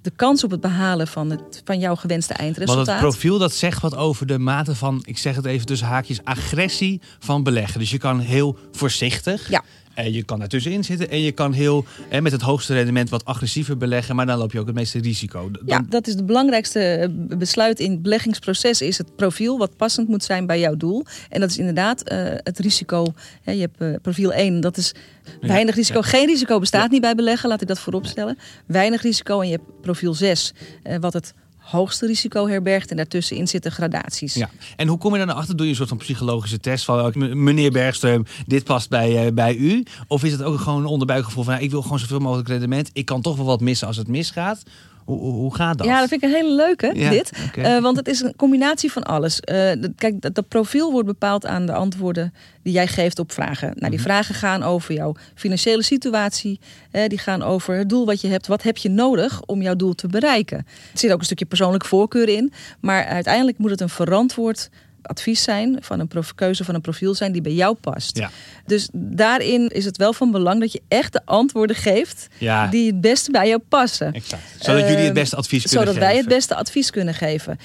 de 0.01 0.11
kans 0.15 0.43
op 0.43 0.51
het 0.51 0.61
behalen 0.61 1.07
van, 1.07 1.29
het, 1.29 1.61
van 1.63 1.79
jouw 1.79 1.95
gewenste 1.95 2.33
Want 2.33 2.45
eindresultaat. 2.45 2.87
het 2.87 2.97
profiel 2.97 3.37
dat 3.37 3.53
zegt 3.53 3.81
wat 3.81 3.95
over 3.95 4.27
de 4.27 4.37
mate 4.37 4.75
van, 4.75 5.01
ik 5.05 5.17
zeg 5.17 5.35
het 5.35 5.45
even 5.45 5.65
tussen 5.65 5.87
haakjes, 5.87 6.23
agressie 6.23 7.01
van 7.19 7.43
beleggen. 7.43 7.79
Dus 7.79 7.91
je 7.91 7.97
kan 7.97 8.19
heel 8.19 8.57
voorzichtig. 8.71 9.49
Ja. 9.49 9.63
En 9.95 10.13
je 10.13 10.23
kan 10.23 10.41
ertussenin 10.41 10.83
zitten 10.83 11.09
en 11.09 11.21
je 11.21 11.31
kan 11.31 11.53
heel 11.53 11.85
hè, 12.09 12.21
met 12.21 12.31
het 12.31 12.41
hoogste 12.41 12.73
rendement 12.73 13.09
wat 13.09 13.25
agressiever 13.25 13.77
beleggen, 13.77 14.15
maar 14.15 14.25
dan 14.25 14.37
loop 14.37 14.51
je 14.51 14.59
ook 14.59 14.65
het 14.65 14.75
meeste 14.75 14.99
risico. 14.99 15.51
Dan- 15.51 15.61
Ja, 15.65 15.85
dat 15.89 16.07
is 16.07 16.13
het 16.13 16.25
belangrijkste 16.25 16.79
eh, 16.79 17.07
besluit 17.37 17.79
in 17.79 17.91
het 17.91 18.01
beleggingsproces. 18.01 18.81
Is 18.81 18.97
het 18.97 19.15
profiel 19.15 19.57
wat 19.57 19.75
passend 19.77 20.07
moet 20.07 20.23
zijn 20.23 20.45
bij 20.45 20.59
jouw 20.59 20.75
doel. 20.75 21.05
En 21.29 21.39
dat 21.39 21.49
is 21.49 21.57
inderdaad 21.57 22.01
eh, 22.03 22.17
het 22.35 22.59
risico. 22.59 23.05
Hè, 23.41 23.51
je 23.51 23.61
hebt 23.61 23.81
eh, 23.81 23.93
profiel 24.01 24.33
1, 24.33 24.61
dat 24.61 24.77
is 24.77 24.93
weinig 25.41 25.75
risico. 25.75 26.01
Geen 26.01 26.25
risico 26.25 26.59
bestaat 26.59 26.91
niet 26.91 27.01
bij 27.01 27.15
beleggen, 27.15 27.49
laat 27.49 27.61
ik 27.61 27.67
dat 27.67 27.79
voorop 27.79 28.05
stellen. 28.05 28.37
Weinig 28.65 29.01
risico. 29.01 29.39
En 29.41 29.47
je 29.47 29.55
hebt 29.55 29.81
profiel 29.81 30.13
6, 30.13 30.53
eh, 30.83 30.97
wat 30.99 31.13
het 31.13 31.33
hoogste 31.65 32.05
risico 32.05 32.47
herbergt. 32.47 32.89
En 32.89 32.95
daartussenin 32.95 33.47
zitten 33.47 33.71
gradaties. 33.71 34.33
Ja. 34.33 34.49
En 34.75 34.87
hoe 34.87 34.97
kom 34.97 35.11
je 35.13 35.19
dan 35.19 35.29
erachter? 35.29 35.55
Doe 35.55 35.65
je 35.65 35.71
een 35.71 35.77
soort 35.77 35.89
van 35.89 35.97
psychologische 35.97 36.59
test 36.59 36.85
van 36.85 37.11
m- 37.15 37.43
meneer 37.43 37.71
Bergström, 37.71 38.43
dit 38.45 38.63
past 38.63 38.89
bij, 38.89 39.25
eh, 39.25 39.33
bij 39.33 39.55
u? 39.55 39.83
Of 40.07 40.23
is 40.23 40.31
het 40.31 40.43
ook 40.43 40.59
gewoon 40.59 40.79
een 40.79 40.85
onderbuikgevoel 40.85 41.43
van 41.43 41.53
nou, 41.53 41.65
ik 41.65 41.71
wil 41.71 41.81
gewoon 41.81 41.99
zoveel 41.99 42.19
mogelijk 42.19 42.47
rendement. 42.47 42.89
Ik 42.93 43.05
kan 43.05 43.21
toch 43.21 43.35
wel 43.35 43.45
wat 43.45 43.61
missen 43.61 43.87
als 43.87 43.97
het 43.97 44.07
misgaat. 44.07 44.63
Hoe, 45.05 45.55
gaat 45.55 45.77
dat? 45.77 45.87
Ja, 45.87 45.99
dat 45.99 46.09
vind 46.09 46.23
ik 46.23 46.29
een 46.29 46.35
hele 46.35 46.55
leuke, 46.55 46.91
Ja, 46.93 47.09
dit. 47.09 47.31
Eh, 47.55 47.79
want 47.81 47.97
het 47.97 48.07
is 48.07 48.21
een 48.21 48.35
combinatie 48.35 48.91
van 48.91 49.03
alles. 49.03 49.39
Eh, 49.39 49.71
kijk, 49.95 50.21
dat, 50.21 50.35
dat 50.35 50.47
profiel 50.47 50.91
wordt 50.91 51.07
bepaald 51.07 51.45
aan 51.45 51.65
de 51.65 51.73
antwoorden 51.73 52.33
die 52.63 52.73
jij 52.73 52.87
geeft 52.87 53.19
op 53.19 53.31
vragen. 53.31 53.67
Nou, 53.67 53.79
Mhm. 53.79 53.89
die 53.89 54.01
vragen 54.01 54.35
gaan 54.35 54.63
over 54.63 54.93
jouw 54.93 55.15
financiële 55.35 55.83
situatie. 55.83 56.59
eh, 56.91 57.07
die 57.07 57.17
gaan 57.17 57.41
over 57.43 57.75
het 57.75 57.89
doel 57.89 58.05
wat 58.05 58.21
je 58.21 58.27
hebt. 58.27 58.47
Wat 58.47 58.63
heb 58.63 58.77
je 58.77 58.89
nodig 58.89 59.41
om 59.45 59.61
jouw 59.61 59.75
doel 59.75 59.93
te 59.95 60.07
bereiken? 60.07 60.57
Er 60.57 60.99
zit 60.99 61.11
ook 61.11 61.19
een 61.19 61.25
stukje 61.25 61.45
persoonlijke 61.45 61.87
voorkeur 61.87 62.29
in. 62.29 62.51
Maar 62.79 63.05
uiteindelijk 63.05 63.57
moet 63.57 63.69
het 63.69 63.81
een 63.81 63.89
verantwoord 63.89 64.69
advies 65.07 65.43
zijn, 65.43 65.77
van 65.81 65.99
een 65.99 66.07
prof- 66.07 66.35
keuze 66.35 66.63
van 66.63 66.75
een 66.75 66.81
profiel 66.81 67.13
zijn 67.15 67.31
die 67.31 67.41
bij 67.41 67.53
jou 67.53 67.75
past. 67.81 68.17
Ja. 68.17 68.29
Dus 68.65 68.89
daarin 68.93 69.67
is 69.67 69.85
het 69.85 69.97
wel 69.97 70.13
van 70.13 70.31
belang 70.31 70.59
dat 70.59 70.71
je 70.71 70.81
echt 70.87 71.13
de 71.13 71.21
antwoorden 71.25 71.75
geeft 71.75 72.27
Ja. 72.37 72.67
die 72.67 72.87
het 72.87 73.01
beste 73.01 73.31
bij 73.31 73.47
jou 73.47 73.59
passen. 73.69 74.13
Exact. 74.13 74.41
Zodat 74.59 74.79
jullie 74.81 74.95
het 74.95 75.05
Ehm, 75.05 75.13
beste 75.13 75.35
advies 75.35 75.63
kunnen 75.63 75.79
Zodat 75.87 75.95
wij 75.99 76.07
het 76.15 76.23
geven. 76.23 76.29
beste 76.37 76.55
advies 76.55 76.89
kunnen 76.89 77.13
geven. 77.13 77.57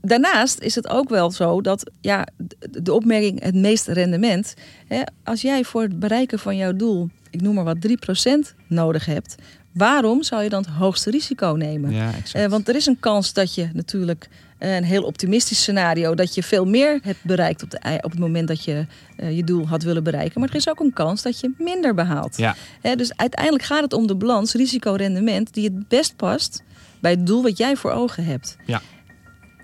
Daarnaast 0.00 0.58
is 0.60 0.74
het 0.74 0.88
ook 0.88 1.08
wel 1.08 1.30
zo 1.30 1.60
dat 1.60 1.90
ja, 2.00 2.26
de- 2.70 2.92
opmerking 2.94 3.42
het 3.42 3.54
meest 3.54 3.86
rendement. 3.86 4.54
Hè, 4.86 5.02
als 5.24 5.42
jij 5.42 5.64
voor 5.64 5.82
het 5.82 5.98
bereiken 5.98 6.38
van 6.38 6.56
jouw 6.56 6.72
doel, 6.76 7.08
ik 7.30 7.40
noem 7.40 7.54
maar 7.54 7.64
wat, 7.64 7.80
3% 7.80 8.54
nodig 8.68 9.06
hebt. 9.06 9.34
Waarom 9.72 10.22
zou 10.22 10.42
je 10.42 10.48
dan 10.48 10.60
het 10.62 10.70
hoogste 10.70 11.10
risico 11.10 11.46
nemen? 11.58 11.90
Ja. 11.92 12.10
Eh, 12.32 12.46
want 12.46 12.68
er 12.68 12.74
is 12.76 12.86
een 12.86 13.00
kans 13.00 13.32
dat 13.32 13.54
je 13.54 13.68
natuurlijk 13.72 14.28
een 14.58 14.84
heel 14.84 15.02
optimistisch 15.02 15.60
scenario, 15.60 16.14
dat 16.14 16.34
je 16.34 16.42
veel 16.42 16.64
meer 16.64 16.98
hebt 17.02 17.22
bereikt 17.22 17.62
op, 17.62 17.70
de, 17.70 17.98
op 18.00 18.10
het 18.10 18.20
moment 18.20 18.48
dat 18.48 18.64
je 18.64 18.86
eh, 19.16 19.36
je 19.36 19.44
doel 19.44 19.68
had 19.68 19.82
willen 19.82 20.04
bereiken. 20.04 20.40
Maar 20.40 20.48
er 20.48 20.54
is 20.54 20.68
ook 20.68 20.80
een 20.80 20.92
kans 20.92 21.22
dat 21.22 21.40
je 21.40 21.50
minder 21.58 21.94
behaalt. 21.94 22.36
Ja. 22.36 22.56
Dus 22.96 23.16
uiteindelijk 23.16 23.64
gaat 23.64 23.82
het 23.82 23.92
om 23.92 24.06
de 24.06 24.14
balans 24.14 24.52
risico-rendement 24.52 25.54
die 25.54 25.64
het 25.64 25.88
best 25.88 26.16
past 26.16 26.62
bij 27.00 27.10
het 27.10 27.26
doel 27.26 27.42
wat 27.42 27.58
jij 27.58 27.76
voor 27.76 27.90
ogen 27.90 28.24
hebt. 28.24 28.56
Ja. 28.66 28.82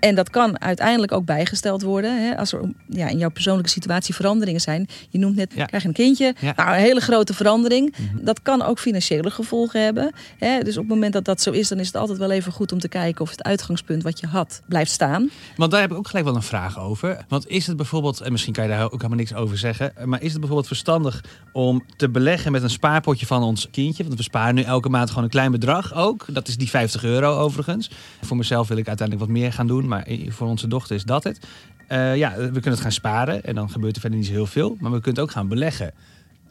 En 0.01 0.15
dat 0.15 0.29
kan 0.29 0.61
uiteindelijk 0.61 1.11
ook 1.11 1.25
bijgesteld 1.25 1.81
worden. 1.81 2.25
Hè, 2.25 2.37
als 2.37 2.53
er 2.53 2.61
ja, 2.87 3.07
in 3.07 3.17
jouw 3.17 3.29
persoonlijke 3.29 3.69
situatie 3.69 4.15
veranderingen 4.15 4.61
zijn. 4.61 4.87
Je 5.09 5.19
noemt 5.19 5.35
net, 5.35 5.53
krijg 5.53 5.81
je 5.81 5.87
een 5.87 5.93
kindje. 5.93 6.35
Ja. 6.39 6.53
Nou, 6.55 6.69
een 6.69 6.81
hele 6.81 6.99
grote 6.99 7.33
verandering. 7.33 7.95
Dat 8.21 8.41
kan 8.41 8.61
ook 8.61 8.79
financiële 8.79 9.31
gevolgen 9.31 9.83
hebben. 9.83 10.11
Hè. 10.37 10.59
Dus 10.59 10.77
op 10.77 10.83
het 10.83 10.93
moment 10.93 11.13
dat 11.13 11.25
dat 11.25 11.41
zo 11.41 11.51
is, 11.51 11.67
dan 11.67 11.79
is 11.79 11.87
het 11.87 11.95
altijd 11.95 12.17
wel 12.17 12.31
even 12.31 12.51
goed 12.51 12.71
om 12.71 12.79
te 12.79 12.87
kijken 12.87 13.21
of 13.21 13.29
het 13.29 13.43
uitgangspunt 13.43 14.03
wat 14.03 14.19
je 14.19 14.27
had 14.27 14.61
blijft 14.65 14.91
staan. 14.91 15.29
Want 15.55 15.71
daar 15.71 15.81
heb 15.81 15.91
ik 15.91 15.97
ook 15.97 16.07
gelijk 16.07 16.25
wel 16.25 16.35
een 16.35 16.41
vraag 16.41 16.79
over. 16.79 17.25
Want 17.27 17.47
is 17.47 17.67
het 17.67 17.77
bijvoorbeeld, 17.77 18.21
en 18.21 18.31
misschien 18.31 18.53
kan 18.53 18.63
je 18.63 18.69
daar 18.69 18.83
ook 18.83 18.91
helemaal 18.91 19.17
niks 19.17 19.33
over 19.33 19.57
zeggen, 19.57 19.93
maar 20.05 20.21
is 20.21 20.29
het 20.31 20.39
bijvoorbeeld 20.39 20.67
verstandig 20.67 21.23
om 21.53 21.83
te 21.95 22.09
beleggen 22.09 22.51
met 22.51 22.63
een 22.63 22.69
spaarpotje 22.69 23.25
van 23.25 23.43
ons 23.43 23.67
kindje? 23.71 24.03
Want 24.03 24.17
we 24.17 24.23
sparen 24.23 24.55
nu 24.55 24.61
elke 24.61 24.89
maand 24.89 25.09
gewoon 25.09 25.23
een 25.23 25.29
klein 25.29 25.51
bedrag 25.51 25.93
ook. 25.93 26.25
Dat 26.27 26.47
is 26.47 26.57
die 26.57 26.69
50 26.69 27.03
euro 27.03 27.37
overigens. 27.37 27.89
Voor 28.21 28.37
mezelf 28.37 28.67
wil 28.67 28.77
ik 28.77 28.87
uiteindelijk 28.87 29.27
wat 29.27 29.37
meer 29.37 29.53
gaan 29.53 29.67
doen, 29.67 29.87
maar 29.91 30.07
voor 30.27 30.47
onze 30.47 30.67
dochter 30.67 30.95
is 30.95 31.03
dat 31.03 31.23
het. 31.23 31.47
Eh, 31.87 32.15
ja, 32.15 32.35
we 32.37 32.49
kunnen 32.51 32.71
het 32.71 32.81
gaan 32.81 32.91
sparen 32.91 33.43
en 33.43 33.55
dan 33.55 33.69
gebeurt 33.69 33.95
er 33.95 34.01
verder 34.01 34.19
niet 34.19 34.27
zo 34.27 34.33
heel 34.33 34.45
veel. 34.45 34.69
Maar 34.79 34.91
we 34.91 35.01
kunnen 35.01 35.21
het 35.21 35.29
ook 35.29 35.31
gaan 35.31 35.47
beleggen. 35.47 35.93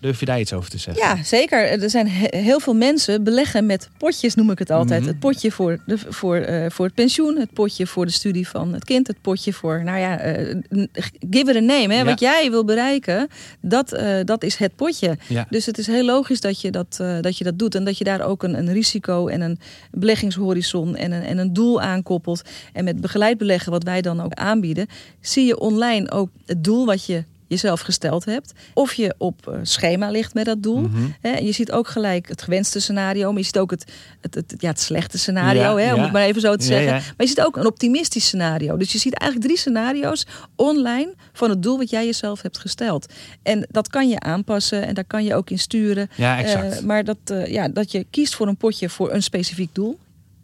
Durf 0.00 0.20
je 0.20 0.26
daar 0.26 0.40
iets 0.40 0.52
over 0.52 0.70
te 0.70 0.78
zeggen? 0.78 1.02
Ja, 1.02 1.22
zeker. 1.24 1.82
Er 1.82 1.90
zijn 1.90 2.08
he- 2.08 2.36
heel 2.38 2.60
veel 2.60 2.74
mensen 2.74 3.24
beleggen 3.24 3.66
met 3.66 3.88
potjes, 3.98 4.34
noem 4.34 4.50
ik 4.50 4.58
het 4.58 4.70
altijd. 4.70 5.00
Mhm. 5.00 5.08
Het 5.10 5.18
potje 5.18 5.50
voor, 5.50 5.78
de, 5.86 5.98
voor, 6.08 6.36
eh, 6.36 6.70
voor 6.70 6.84
het 6.84 6.94
pensioen, 6.94 7.36
het 7.38 7.52
potje 7.52 7.86
voor 7.86 8.06
de 8.06 8.12
studie 8.12 8.48
van 8.48 8.72
het 8.72 8.84
kind, 8.84 9.06
het 9.06 9.20
potje 9.20 9.52
voor, 9.52 9.84
nou 9.84 9.98
ja, 9.98 10.14
n- 10.74 10.90
give 11.30 11.50
it 11.50 11.56
a 11.56 11.60
name. 11.60 11.88
Hè. 11.88 11.98
Ja. 11.98 12.04
Wat 12.04 12.20
jij 12.20 12.50
wil 12.50 12.64
bereiken, 12.64 13.28
dat, 13.60 13.92
eh, 13.92 14.16
dat 14.24 14.42
is 14.44 14.56
het 14.56 14.76
potje. 14.76 15.16
Ja. 15.28 15.46
Dus 15.50 15.66
het 15.66 15.78
is 15.78 15.86
heel 15.86 16.04
logisch 16.04 16.40
dat 16.40 16.60
je 16.60 16.70
dat, 16.70 16.96
dat 17.20 17.38
je 17.38 17.44
dat 17.44 17.58
doet 17.58 17.74
en 17.74 17.84
dat 17.84 17.98
je 17.98 18.04
daar 18.04 18.20
ook 18.26 18.42
een, 18.42 18.58
een 18.58 18.72
risico 18.72 19.26
en 19.26 19.40
een 19.40 19.58
beleggingshorizon 19.90 20.96
en 20.96 21.12
een, 21.12 21.22
en 21.22 21.38
een 21.38 21.52
doel 21.52 21.80
aankoppelt. 21.80 22.42
En 22.72 22.84
met 22.84 23.00
begeleid 23.00 23.38
beleggen, 23.38 23.72
wat 23.72 23.84
wij 23.84 24.00
dan 24.00 24.20
ook 24.20 24.32
aanbieden, 24.34 24.86
zie 25.20 25.46
je 25.46 25.58
online 25.58 26.10
ook 26.10 26.28
het 26.46 26.64
doel 26.64 26.86
wat 26.86 27.04
je 27.06 27.24
jezelf 27.50 27.80
gesteld 27.80 28.24
hebt. 28.24 28.52
Of 28.74 28.92
je 28.92 29.14
op 29.18 29.46
eh, 29.46 29.58
schema 29.62 30.10
ligt 30.10 30.34
met 30.34 30.44
dat 30.44 30.62
doel. 30.62 30.80
Mhm. 30.80 31.02
Hè, 31.20 31.30
en 31.30 31.44
je 31.44 31.52
ziet 31.52 31.72
ook 31.72 31.88
gelijk 31.88 32.28
het 32.28 32.42
gewenste 32.42 32.80
scenario, 32.80 33.28
maar 33.28 33.38
je 33.38 33.44
ziet 33.44 33.58
ook 33.58 33.70
het, 33.70 33.92
het, 34.20 34.34
het, 34.34 34.54
ja, 34.58 34.68
het 34.68 34.80
slechte 34.80 35.18
scenario, 35.18 35.60
Ja, 35.78 35.84
hè, 35.84 35.92
om 35.92 35.98
ja. 35.98 36.02
het 36.02 36.12
maar 36.12 36.22
even 36.22 36.40
zo 36.40 36.56
te 36.56 36.64
zeggen. 36.64 36.92
Maar 36.92 37.14
je 37.16 37.26
ziet 37.26 37.40
ook 37.40 37.56
een 37.56 37.66
optimistisch 37.66 38.24
scenario. 38.24 38.76
Dus 38.76 38.92
je 38.92 38.98
ziet 38.98 39.14
eigenlijk 39.14 39.50
drie 39.50 39.60
scenario's 39.60 40.26
online 40.56 41.14
van 41.32 41.50
het 41.50 41.62
doel 41.62 41.78
wat 41.78 41.90
jij 41.90 42.04
jezelf 42.04 42.42
hebt 42.42 42.58
gesteld. 42.58 43.12
En 43.42 43.66
dat 43.70 43.88
kan 43.88 44.08
je 44.08 44.20
aanpassen 44.20 44.86
en 44.86 44.94
daar 44.94 45.04
kan 45.04 45.24
je 45.24 45.34
ook 45.34 45.50
in 45.50 45.58
sturen. 45.58 46.10
Ja, 46.16 46.38
exact. 46.38 46.78
Eh, 46.78 46.84
maar 46.84 47.04
dat, 47.04 47.18
eh, 47.24 47.46
ja, 47.46 47.68
dat 47.68 47.92
je 47.92 48.06
kiest 48.10 48.34
voor 48.34 48.48
een 48.48 48.56
potje 48.56 48.88
voor 48.88 49.12
een 49.12 49.22
specifiek 49.22 49.74
doel. 49.74 49.98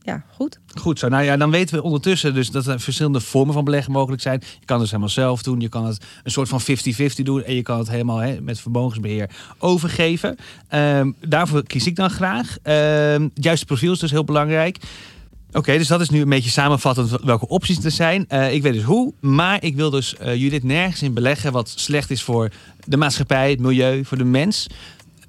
Ja, 0.06 0.24
goed. 0.34 0.58
Goed 0.74 0.98
zo. 0.98 1.08
Nou 1.08 1.24
ja, 1.24 1.36
dan 1.36 1.50
weten 1.50 1.76
we 1.76 1.82
ondertussen 1.82 2.34
dus 2.34 2.50
dat 2.50 2.66
er 2.66 2.80
verschillende 2.80 3.20
vormen 3.20 3.54
van 3.54 3.64
beleggen 3.64 3.92
mogelijk 3.92 4.22
zijn. 4.22 4.38
Je 4.40 4.64
kan 4.64 4.76
het 4.76 4.80
dus 4.80 4.90
helemaal 4.90 5.08
zelf 5.08 5.42
doen. 5.42 5.60
Je 5.60 5.68
kan 5.68 5.86
het 5.86 6.04
een 6.22 6.30
soort 6.30 6.48
van 6.48 6.60
50-50 6.60 6.64
doen. 7.22 7.44
En 7.44 7.54
je 7.54 7.62
kan 7.62 7.78
het 7.78 7.90
helemaal 7.90 8.18
hè, 8.18 8.40
met 8.40 8.60
vermogensbeheer 8.60 9.30
overgeven. 9.58 10.36
Ehm, 10.68 11.10
daarvoor 11.20 11.62
kies 11.66 11.86
ik 11.86 11.96
dan 11.96 12.10
graag. 12.10 12.56
Ehm, 12.62 13.22
het 13.22 13.44
juiste 13.44 13.66
profiel 13.66 13.92
is 13.92 13.98
dus 13.98 14.10
heel 14.10 14.24
belangrijk. 14.24 14.78
Oké, 15.52 15.78
dus 15.78 15.88
dat 15.88 16.00
is 16.00 16.08
nu 16.10 16.20
een 16.20 16.28
beetje 16.28 16.50
samenvattend 16.50 17.10
welke 17.10 17.48
opties 17.48 17.84
er 17.84 17.90
zijn. 17.90 18.24
Eh, 18.28 18.54
ik 18.54 18.62
weet 18.62 18.72
dus 18.72 18.82
hoe, 18.82 19.12
maar 19.20 19.62
ik 19.62 19.76
wil 19.76 19.90
dus 19.90 20.16
eh 20.16 20.34
Judith 20.34 20.62
nergens 20.62 21.02
in 21.02 21.14
beleggen 21.14 21.52
wat 21.52 21.72
slecht 21.76 22.10
is 22.10 22.22
voor 22.22 22.50
de 22.84 22.96
maatschappij, 22.96 23.50
het 23.50 23.60
milieu, 23.60 24.04
voor 24.04 24.18
de 24.18 24.24
mens. 24.24 24.66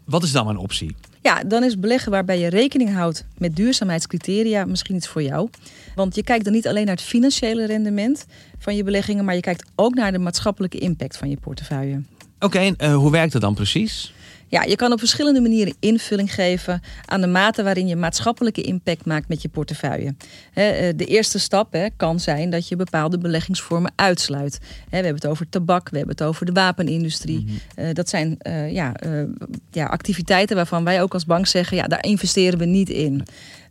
Wat 0.06 0.24
is 0.24 0.32
dan 0.32 0.46
mijn 0.46 0.58
optie? 0.58 0.96
Ja, 1.28 1.44
dan 1.44 1.64
is 1.64 1.80
beleggen 1.80 2.12
waarbij 2.12 2.40
je 2.40 2.48
rekening 2.48 2.94
houdt 2.94 3.26
met 3.38 3.56
duurzaamheidscriteria 3.56 4.66
misschien 4.66 4.96
iets 4.96 5.08
voor 5.08 5.24
jou. 5.24 5.50
Want 5.96 6.16
je 6.16 6.24
kijkt 6.24 6.44
dan 6.44 6.54
niet 6.54 6.68
alleen 6.68 6.86
naar 6.86 6.96
het 6.96 7.04
financiële 7.04 7.66
rendement 7.66 8.26
van 8.58 8.76
je 8.76 8.84
beleggingen, 8.84 9.26
maar 9.26 9.36
je 9.36 9.42
kijkt 9.42 9.70
ook 9.76 9.94
naar 9.94 10.12
de 10.12 10.18
maatschappelijke 10.18 10.78
impact 10.78 11.18
van 11.18 11.30
je 11.30 11.38
portefeuille. 11.38 12.02
Oké, 12.40 12.58
en 12.60 12.76
eh, 12.78 12.96
hoe 12.96 13.12
werkt 13.12 13.32
dat 13.32 13.42
dan 13.42 13.54
precies? 13.54 14.14
Ja, 14.50 14.64
je 14.64 14.76
kan 14.76 14.92
op 14.92 15.00
verschillende 15.00 15.42
manieren 15.42 15.76
invulling 15.80 16.34
geven 16.34 16.82
aan 17.06 17.22
de 17.22 17.28
mate 17.28 17.64
waarin 17.64 17.88
je 17.88 17.96
maatschappelijke 17.96 18.62
impact 18.62 19.06
maakt 19.06 19.28
met 19.28 19.42
je 19.42 19.50
portefeuille. 19.50 20.16
Eh, 20.54 20.66
De 20.96 21.06
eerste 21.06 21.40
stap 21.40 21.90
kan 21.98 22.20
zijn 22.20 22.50
dat 22.50 22.68
je 22.68 22.76
bepaalde 22.76 23.18
beleggingsvormen 23.18 23.92
uitsluit. 23.96 24.60
We 24.90 24.96
hebben 24.96 25.14
het 25.14 25.28
over 25.28 25.50
tabak, 25.50 25.90
we 25.90 25.98
hebben 25.98 26.16
het 26.16 26.26
over 26.26 26.46
de 26.46 26.52
wapenindustrie. 26.52 27.62
Eh, 27.76 27.94
Dat 27.94 28.10
zijn 28.10 28.38
ja, 28.72 28.96
eh, 28.96 29.12
ja, 29.72 29.86
activiteiten 29.86 30.56
waarvan 30.56 30.84
wij 30.84 31.02
ook 31.02 31.14
als 31.14 31.26
bank 31.26 31.48
zeggen, 31.48 31.78
ja, 31.78 31.88
daar 31.88 32.04
investeren 32.04 32.60
we 32.60 32.66
niet 32.66 32.90
in. 32.90 33.24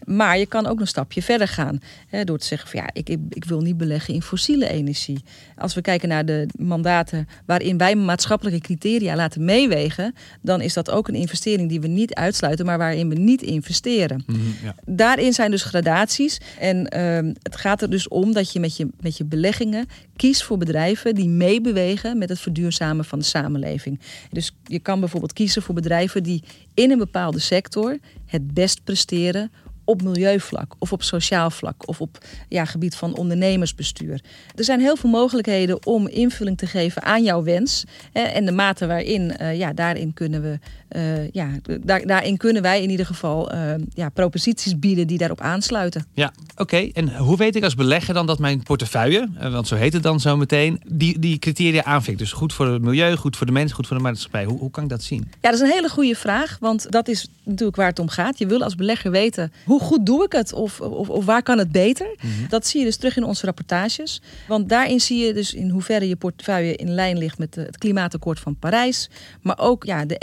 Maar 0.07 0.39
je 0.39 0.47
kan 0.47 0.67
ook 0.67 0.81
een 0.81 0.87
stapje 0.87 1.23
verder 1.23 1.49
gaan. 1.49 1.79
Hè, 2.09 2.25
door 2.25 2.39
te 2.39 2.47
zeggen 2.47 2.69
van 2.69 2.81
ja, 2.81 2.91
ik, 2.93 3.09
ik, 3.09 3.19
ik 3.29 3.45
wil 3.45 3.61
niet 3.61 3.77
beleggen 3.77 4.15
in 4.15 4.23
fossiele 4.23 4.69
energie. 4.69 5.23
Als 5.57 5.75
we 5.75 5.81
kijken 5.81 6.09
naar 6.09 6.25
de 6.25 6.49
mandaten 6.59 7.29
waarin 7.47 7.79
wij 7.79 7.95
maatschappelijke 7.95 8.61
criteria 8.61 9.17
laten 9.17 9.45
meewegen, 9.45 10.15
dan 10.41 10.61
is 10.61 10.73
dat 10.73 10.91
ook 10.91 11.09
een 11.09 11.15
investering 11.15 11.69
die 11.69 11.81
we 11.81 11.87
niet 11.87 12.15
uitsluiten, 12.15 12.67
maar 12.67 12.79
waarin 12.79 13.09
we 13.09 13.15
niet 13.15 13.43
investeren. 13.43 14.25
ja. 14.63 14.75
Daarin 14.85 15.33
zijn 15.33 15.51
dus 15.51 15.63
gradaties. 15.63 16.41
En 16.59 16.89
ehm, 16.89 17.33
het 17.43 17.57
gaat 17.57 17.83
er 17.83 17.91
dus 17.91 18.09
om 18.09 18.33
dat 18.33 18.53
je 18.53 18.61
met, 18.61 18.77
je 18.77 18.89
met 19.01 19.17
je 19.17 19.25
beleggingen 19.25 19.87
kiest 20.17 20.43
voor 20.43 20.59
bedrijven 20.59 21.15
die 21.15 21.29
meebewegen 21.29 22.19
met 22.19 22.29
het 22.29 22.41
verduurzamen 22.41 23.05
van 23.05 23.19
de 23.19 23.25
samenleving. 23.25 24.01
Dus 24.31 24.53
je 24.65 24.79
kan 24.79 25.01
bijvoorbeeld 25.01 25.33
kiezen 25.33 25.63
voor 25.63 25.75
bedrijven 25.75 26.23
die 26.23 26.43
in 26.75 26.91
een 26.91 26.99
bepaalde 26.99 27.39
sector 27.39 27.99
het 28.27 28.55
best 28.55 28.85
presteren 28.85 29.51
op 29.87 30.03
milieuvlak 30.03 30.75
of 30.79 30.93
op 30.93 31.03
sociaal 31.03 31.51
vlak 31.51 31.89
of 31.89 32.01
op 32.01 32.19
ja, 32.49 32.65
gebied 32.65 32.95
van 32.95 33.17
ondernemersbestuur. 33.17 34.21
Er 34.55 34.65
zijn 34.65 34.81
heel 34.81 34.97
veel 34.97 35.11
mogelijkheden 35.11 35.87
om 35.87 36.09
invulling 36.09 36.59
te 36.59 36.67
geven 36.67 37.03
aan 37.03 37.23
jouw 37.23 37.43
wens. 37.43 37.85
En 38.13 38.45
de 38.45 38.53
mate 38.53 38.87
waarin, 38.87 39.37
eh, 39.37 39.59
ja, 39.59 39.73
daarin 39.73 40.15
kunnen 40.15 40.43
we, 40.43 40.59
eh, 40.89 41.31
ja, 41.31 41.49
daar, 41.81 42.07
daarin 42.07 42.37
kunnen 42.37 42.63
wij 42.63 42.83
in 42.83 42.91
ieder 42.91 43.07
geval 43.07 43.51
eh, 43.51 43.75
ja, 43.95 44.09
proposities 44.09 44.79
bieden 44.79 45.07
die 45.07 45.19
daarop 45.19 45.41
aansluiten. 45.41 46.07
Ja, 46.13 46.33
oké. 46.57 46.77
En 46.93 47.17
hoe 47.17 47.37
weet 47.37 47.57
ik 47.57 47.63
als 47.65 47.75
belegger 47.75 48.15
dan 48.15 48.27
dat 48.27 48.39
mijn 48.39 48.63
portefeuille, 48.63 49.29
eh, 49.39 49.53
want 49.53 49.69
zo 49.69 49.75
heet 49.75 49.93
het 49.93 50.03
dan 50.03 50.21
zo 50.21 50.37
meteen, 50.37 50.81
die, 50.87 51.19
die 51.19 51.39
criteria 51.39 51.85
aanvinkt? 51.85 52.21
Dus 52.21 52.33
goed 52.33 52.53
voor 52.53 52.67
het 52.67 52.83
milieu, 52.83 53.17
goed 53.17 53.37
voor 53.37 53.47
de 53.47 53.53
mens, 53.53 53.73
goed 53.73 53.87
voor 53.87 53.97
de 53.97 54.03
maatschappij. 54.03 54.45
Hoe, 54.45 54.59
hoe 54.59 54.71
kan 54.71 54.83
ik 54.85 54.89
dat 54.91 55.03
zien? 55.03 55.25
Ja, 55.31 55.51
dat 55.51 55.55
is 55.55 55.61
een 55.61 55.73
hele 55.75 55.89
goede 55.89 56.15
vraag, 56.15 56.57
want 56.61 56.91
dat 56.91 57.09
is 57.09 57.29
natuurlijk 57.45 57.77
waar 57.77 57.87
het 57.89 57.99
om 57.99 58.09
gaat. 58.09 58.39
Je 58.39 58.47
wil 58.47 58.63
als 58.63 58.75
belegger 58.75 59.11
weten 59.11 59.53
hoe 59.65 59.81
goed 59.81 60.07
doe 60.07 60.25
ik 60.25 60.33
het 60.33 60.53
of, 60.53 60.81
of, 60.81 61.09
of 61.09 61.25
waar 61.25 61.43
kan 61.43 61.59
het 61.59 61.73
beter. 61.73 62.07
Dat 62.49 62.67
zie 62.67 62.81
je 62.81 62.87
dus 62.87 62.97
terug 62.97 63.17
in 63.17 63.25
onze 63.25 63.45
rapportages. 63.47 64.23
Want 64.49 64.69
daarin 64.69 65.01
zie 65.01 65.27
je 65.27 65.33
dus 65.33 65.55
in 65.55 65.71
hoeverre 65.71 66.09
je 66.09 66.17
portefeuille 66.17 66.77
in 66.77 66.91
lijn 66.95 67.19
ligt 67.19 67.39
met 67.39 67.55
de- 67.55 67.61
het 67.61 67.79
klimaatakkoord 67.79 68.41
van 68.41 68.57
Parijs. 68.57 69.11
Maar 69.43 69.59
ook 69.59 69.85
ja, 69.85 70.05
de 70.05 70.19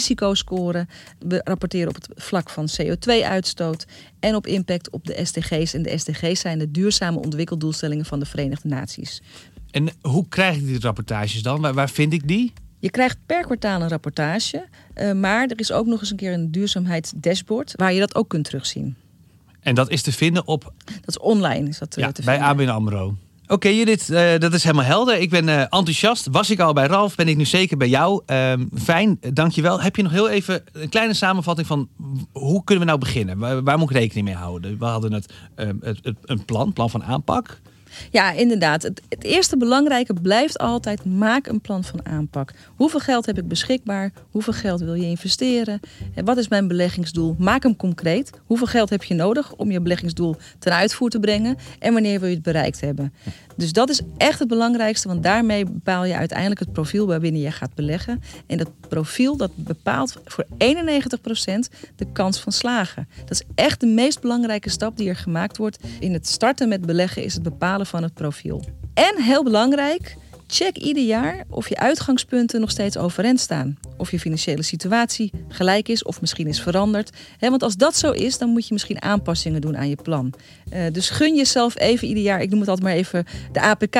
ESG-risicoscore. 0.00 0.86
We 1.18 1.40
rapporteren 1.44 1.88
op 1.88 1.94
het 1.94 2.08
vlak 2.14 2.50
van 2.50 2.68
CO2-uitstoot 2.80 3.86
en 4.20 4.34
op 4.34 4.46
impact 4.46 4.90
op 4.90 5.06
de 5.06 5.24
SDG's. 5.24 5.74
En 5.74 5.82
de 5.82 5.98
SDG's 5.98 6.40
zijn 6.40 6.58
de 6.58 6.70
duurzame 6.70 7.18
ontwikkeldoelstellingen 7.18 8.04
van 8.04 8.18
de 8.18 8.26
Verenigde 8.26 8.68
Naties. 8.68 9.22
En 9.70 9.88
hoe 10.00 10.28
krijg 10.28 10.56
ik 10.56 10.66
die 10.66 10.80
rapportages 10.80 11.42
dan? 11.42 11.60
Waar, 11.60 11.74
waar 11.74 11.90
vind 11.90 12.12
ik 12.12 12.28
die? 12.28 12.52
Je 12.78 12.90
krijgt 12.90 13.18
per 13.26 13.44
kwartaal 13.44 13.82
een 13.82 13.88
rapportage, 13.88 14.66
eh, 14.94 15.12
maar 15.12 15.46
er 15.46 15.58
is 15.58 15.72
ook 15.72 15.86
nog 15.86 16.00
eens 16.00 16.10
een 16.10 16.16
keer 16.16 16.32
een 16.32 16.50
duurzaamheidsdashboard 16.50 17.72
waar 17.76 17.92
je 17.92 18.00
dat 18.00 18.14
ook 18.14 18.28
kunt 18.28 18.44
terugzien. 18.44 18.96
En 19.60 19.74
dat 19.74 19.90
is 19.90 20.02
te 20.02 20.12
vinden 20.12 20.46
op 20.46 20.72
Dat 20.84 21.08
is 21.08 21.18
online, 21.18 21.68
is 21.68 21.78
dat 21.78 21.96
eh, 21.96 22.04
ja, 22.04 22.12
te 22.12 22.22
bij 22.22 22.38
vinden. 22.38 22.50
ABN 22.50 22.68
AMRO. 22.68 23.16
Oké, 23.50 23.68
Judith, 23.68 24.10
eh, 24.10 24.38
dat 24.38 24.52
is 24.52 24.62
helemaal 24.64 24.84
helder. 24.84 25.18
Ik 25.18 25.30
ben 25.30 25.48
eh, 25.48 25.60
enthousiast. 25.60 26.28
Was 26.30 26.50
ik 26.50 26.60
al 26.60 26.72
bij 26.72 26.86
Ralf, 26.86 27.14
ben 27.14 27.28
ik 27.28 27.36
nu 27.36 27.44
zeker 27.44 27.76
bij 27.76 27.88
jou. 27.88 28.22
Ehm, 28.26 28.64
fijn, 28.82 29.18
dankjewel. 29.32 29.80
Heb 29.80 29.96
je 29.96 30.02
nog 30.02 30.12
heel 30.12 30.28
even 30.28 30.62
een 30.72 30.88
kleine 30.88 31.14
samenvatting 31.14 31.66
van 31.66 31.88
hoe 32.32 32.64
kunnen 32.64 32.84
we 32.84 32.90
nou 32.90 33.00
beginnen? 33.04 33.38
Waar, 33.38 33.62
waar 33.62 33.78
moet 33.78 33.90
ik 33.90 33.96
rekening 33.96 34.26
mee 34.26 34.36
houden? 34.36 34.78
We 34.78 34.84
hadden 34.84 35.12
het, 35.12 35.32
ehm, 35.54 35.74
het, 35.80 35.98
het- 36.02 36.16
een 36.24 36.44
plan, 36.44 36.72
plan 36.72 36.90
van 36.90 37.04
aanpak. 37.04 37.60
Ja, 38.10 38.32
inderdaad. 38.32 38.82
Het, 38.82 39.02
eerste 39.18 39.56
belangrijke 39.56 40.14
blijft 40.14 40.58
altijd: 40.58 41.04
maak 41.04 41.46
een 41.46 41.60
plan 41.60 41.84
van 41.84 42.06
aanpak. 42.06 42.52
Hoeveel 42.76 43.00
geld 43.00 43.26
heb 43.26 43.38
ik 43.38 43.48
beschikbaar? 43.48 44.12
Hoeveel 44.30 44.52
geld 44.52 44.80
wil 44.80 44.94
je 44.94 45.06
investeren? 45.06 45.80
En 46.14 46.24
wat 46.24 46.36
is 46.36 46.48
mijn 46.48 46.68
beleggingsdoel? 46.68 47.36
Maak 47.38 47.62
hem 47.62 47.76
concreet. 47.76 48.30
Hoeveel 48.44 48.66
geld 48.66 48.90
heb 48.90 49.02
je 49.02 49.14
nodig 49.14 49.54
om 49.54 49.70
je 49.70 49.80
beleggingsdoel 49.80 50.36
ten 50.58 50.72
uitvoer 50.72 51.10
te 51.10 51.20
brengen? 51.20 51.56
En 51.78 51.92
wanneer 51.92 52.20
wil 52.20 52.28
je 52.28 52.34
het 52.34 52.44
bereikt 52.44 52.80
hebben? 52.80 53.12
Dus 53.60 53.72
dat 53.72 53.90
is 53.90 54.00
echt 54.16 54.38
het 54.38 54.48
belangrijkste, 54.48 55.08
want 55.08 55.22
daarmee 55.22 55.64
bepaal 55.64 56.04
je 56.04 56.14
uiteindelijk 56.14 56.60
het 56.60 56.72
profiel 56.72 57.06
waarbinnen 57.06 57.40
je 57.40 57.50
gaat 57.50 57.74
beleggen. 57.74 58.22
En 58.46 58.58
dat 58.58 58.70
profiel 58.88 59.36
dat 59.36 59.50
bepaalt 59.54 60.16
voor 60.24 60.44
91% 60.44 60.48
de 61.96 62.06
kans 62.12 62.40
van 62.40 62.52
slagen. 62.52 63.08
Dat 63.18 63.30
is 63.30 63.42
echt 63.54 63.80
de 63.80 63.86
meest 63.86 64.20
belangrijke 64.20 64.70
stap 64.70 64.96
die 64.96 65.08
er 65.08 65.16
gemaakt 65.16 65.56
wordt. 65.56 65.78
In 65.98 66.12
het 66.12 66.28
starten 66.28 66.68
met 66.68 66.86
beleggen 66.86 67.24
is 67.24 67.34
het 67.34 67.42
bepalen 67.42 67.86
van 67.86 68.02
het 68.02 68.14
profiel. 68.14 68.64
En 68.94 69.22
heel 69.22 69.44
belangrijk, 69.44 70.16
check 70.50 70.76
ieder 70.76 71.02
jaar 71.02 71.44
of 71.48 71.68
je 71.68 71.76
uitgangspunten 71.76 72.60
nog 72.60 72.70
steeds 72.70 72.96
overeind 72.96 73.40
staan. 73.40 73.78
Of 73.96 74.10
je 74.10 74.18
financiële 74.18 74.62
situatie 74.62 75.32
gelijk 75.48 75.88
is 75.88 76.02
of 76.02 76.20
misschien 76.20 76.46
is 76.46 76.60
veranderd. 76.60 77.16
Want 77.38 77.62
als 77.62 77.76
dat 77.76 77.96
zo 77.96 78.10
is, 78.10 78.38
dan 78.38 78.48
moet 78.48 78.66
je 78.66 78.72
misschien 78.72 79.02
aanpassingen 79.02 79.60
doen 79.60 79.76
aan 79.76 79.88
je 79.88 79.96
plan. 80.02 80.32
Eh, 80.70 80.82
dus 80.92 81.10
gun 81.10 81.36
jezelf 81.36 81.78
even 81.78 82.08
ieder 82.08 82.22
jaar, 82.22 82.40
ik 82.40 82.50
noem 82.50 82.60
het 82.60 82.68
altijd 82.68 82.86
maar 82.86 82.96
even 82.96 83.24
de 83.52 83.60
APK. 83.60 83.96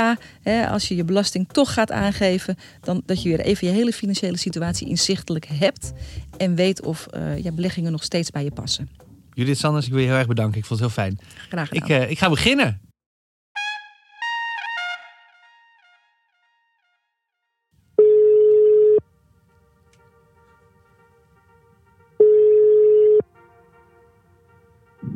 Als 0.71 0.89
je 0.89 0.97
je 0.97 1.05
belasting 1.05 1.49
toch 1.49 1.73
gaat 1.73 1.93
aangeven, 1.93 2.57
dan 2.81 3.03
dat 3.07 3.23
je 3.23 3.29
weer 3.29 3.41
even 3.41 3.67
je 3.67 3.73
hele 3.73 3.93
financiële 3.93 4.37
situatie 4.37 4.89
inzichtelijk 4.89 5.47
hebt. 5.53 5.93
En 6.37 6.55
weet 6.55 6.83
of 6.83 7.07
eh, 7.07 7.39
je 7.43 7.53
beleggingen 7.53 7.93
nog 7.93 8.03
steeds 8.03 8.31
bij 8.31 8.45
je 8.45 8.51
passen. 8.51 8.89
Judith 9.35 9.59
Sanders, 9.59 9.87
ik 9.87 9.93
wil 9.93 10.01
je 10.01 10.07
heel 10.07 10.17
erg 10.17 10.27
bedanken. 10.27 10.59
Ik 10.59 10.65
vond 10.65 10.81
het 10.81 10.93
heel 10.93 11.05
fijn. 11.05 11.19
Graag 11.49 11.69
gedaan. 11.69 11.89
Ik, 11.89 12.03
eh, 12.03 12.11
ik 12.11 12.19
ga 12.19 12.29
beginnen. 12.29 12.81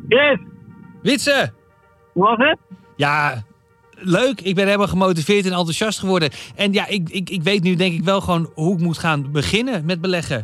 Chris, 0.09 0.39
Witse! 1.03 1.53
hoe 2.13 2.23
was 2.25 2.37
het? 2.39 2.59
Ja, 2.97 3.43
leuk. 3.95 4.41
Ik 4.41 4.55
ben 4.55 4.65
helemaal 4.67 4.87
gemotiveerd 4.89 5.45
en 5.45 5.51
enthousiast 5.53 5.99
geworden. 5.99 6.31
En 6.57 6.73
ja, 6.73 6.87
ik, 6.87 7.09
ik, 7.11 7.31
ik 7.31 7.43
weet 7.43 7.63
nu 7.63 7.75
denk 7.75 7.95
ik 7.95 8.05
wel 8.05 8.21
gewoon 8.21 8.51
hoe 8.55 8.75
ik 8.75 8.81
moet 8.83 8.99
gaan 8.99 9.33
beginnen 9.33 9.85
met 9.85 10.01
beleggen. 10.01 10.37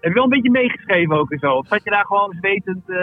Heb 0.00 0.10
je 0.10 0.14
wel 0.14 0.22
een 0.24 0.28
beetje 0.30 0.50
meegeschreven 0.50 1.16
ook 1.16 1.30
en 1.30 1.38
zo? 1.38 1.52
Of 1.52 1.66
zat 1.66 1.80
je 1.84 1.90
daar 1.90 2.04
gewoon 2.04 2.36
zwetend... 2.38 2.90
eh, 2.90 2.96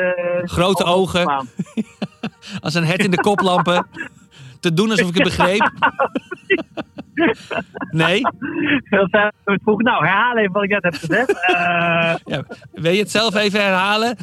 Grote 0.44 0.84
ogen. 0.84 1.28
Als 2.62 2.74
een 2.74 2.84
hert 2.86 3.04
in 3.04 3.12
de 3.12 3.22
koplampen. 3.22 3.88
Te 4.60 4.74
doen 4.74 4.90
alsof 4.92 5.10
ik 5.10 5.14
het 5.14 5.24
begreep. 5.24 5.72
Nee? 7.90 8.22
Tijd 9.10 9.34
vroeg, 9.44 9.82
nou, 9.82 10.06
herhaal 10.06 10.38
even 10.38 10.52
wat 10.52 10.64
ik 10.64 10.70
net 10.70 10.84
heb 10.84 10.94
gezegd. 10.96 11.34
Ja, 12.34 12.44
wil 12.72 12.92
je 12.92 13.00
het 13.00 13.12
zelf 13.12 13.36
even 13.36 13.62
herhalen? 13.64 14.18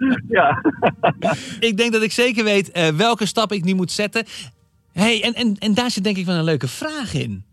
ja. 0.28 0.62
Ik 1.68 1.76
denk 1.76 1.92
dat 1.92 2.02
ik 2.02 2.12
zeker 2.12 2.44
weet 2.44 2.70
eh, 2.70 2.88
welke 2.88 3.26
stap 3.26 3.52
ik 3.52 3.64
nu 3.64 3.74
moet 3.74 3.92
zetten. 3.92 4.24
hey, 4.92 5.22
en, 5.22 5.34
en, 5.34 5.56
en 5.58 5.74
daar 5.74 5.90
zit 5.90 6.04
denk 6.04 6.16
ik 6.16 6.26
wel 6.26 6.36
een 6.36 6.44
leuke 6.44 6.68
vraag 6.68 7.14
in. 7.14 7.44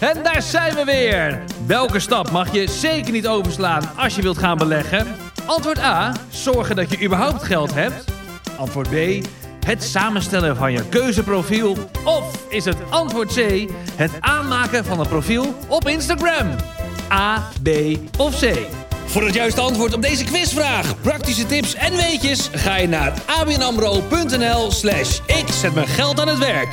En 0.00 0.22
daar 0.22 0.42
zijn 0.42 0.74
we 0.74 0.84
weer. 0.84 1.42
Welke 1.66 1.98
stap 1.98 2.30
mag 2.30 2.52
je 2.52 2.68
zeker 2.68 3.12
niet 3.12 3.26
overslaan 3.26 3.96
als 3.96 4.14
je 4.14 4.22
wilt 4.22 4.38
gaan 4.38 4.56
beleggen? 4.58 5.06
Antwoord 5.46 5.78
A. 5.78 6.12
Zorgen 6.30 6.76
dat 6.76 6.90
je 6.90 7.04
überhaupt 7.04 7.42
geld 7.42 7.74
hebt. 7.74 8.04
Antwoord 8.56 8.90
B. 8.90 9.26
Het 9.66 9.82
samenstellen 9.82 10.56
van 10.56 10.72
je 10.72 10.88
keuzeprofiel. 10.88 11.76
Of 12.04 12.46
is 12.48 12.64
het 12.64 12.76
antwoord 12.90 13.34
C. 13.34 13.70
Het 13.96 14.10
aanmaken 14.20 14.84
van 14.84 15.00
een 15.00 15.08
profiel 15.08 15.54
op 15.68 15.88
Instagram. 15.88 16.56
A, 17.12 17.48
B 17.62 17.68
of 18.18 18.40
C? 18.40 18.66
Voor 19.12 19.24
het 19.24 19.34
juiste 19.34 19.60
antwoord 19.60 19.94
op 19.94 20.02
deze 20.02 20.24
quizvraag, 20.24 21.00
praktische 21.00 21.46
tips 21.46 21.74
en 21.74 21.96
weetjes... 21.96 22.48
ga 22.52 22.76
je 22.76 22.88
naar 22.88 23.22
abnamro.nl 23.26 24.70
slash 24.70 25.20
ik 25.26 25.48
zet 25.48 25.74
mijn 25.74 25.86
geld 25.86 26.20
aan 26.20 26.28
het 26.28 26.38
werk. 26.38 26.68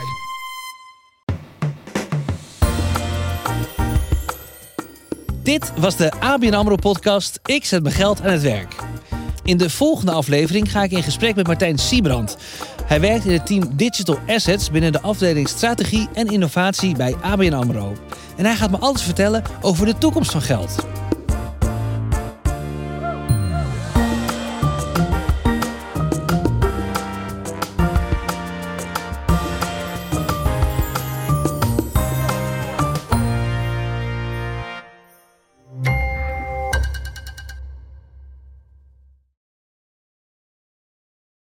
Dit 5.43 5.71
was 5.77 5.95
de 5.95 6.11
ABN 6.19 6.53
AMRO 6.53 6.75
podcast 6.75 7.39
Ik 7.45 7.65
zet 7.65 7.83
mijn 7.83 7.95
geld 7.95 8.21
aan 8.21 8.31
het 8.31 8.41
werk. 8.41 8.75
In 9.43 9.57
de 9.57 9.69
volgende 9.69 10.11
aflevering 10.11 10.71
ga 10.71 10.83
ik 10.83 10.91
in 10.91 11.03
gesprek 11.03 11.35
met 11.35 11.47
Martijn 11.47 11.77
Siebrand. 11.77 12.37
Hij 12.85 12.99
werkt 12.99 13.25
in 13.25 13.33
het 13.33 13.45
team 13.45 13.75
Digital 13.75 14.19
Assets 14.27 14.71
binnen 14.71 14.91
de 14.91 15.01
afdeling 15.01 15.47
Strategie 15.47 16.07
en 16.13 16.27
Innovatie 16.27 16.95
bij 16.95 17.15
ABN 17.21 17.53
AMRO. 17.53 17.95
En 18.37 18.45
hij 18.45 18.55
gaat 18.55 18.71
me 18.71 18.77
alles 18.77 19.01
vertellen 19.01 19.43
over 19.61 19.85
de 19.85 19.97
toekomst 19.97 20.31
van 20.31 20.41
geld. 20.41 20.75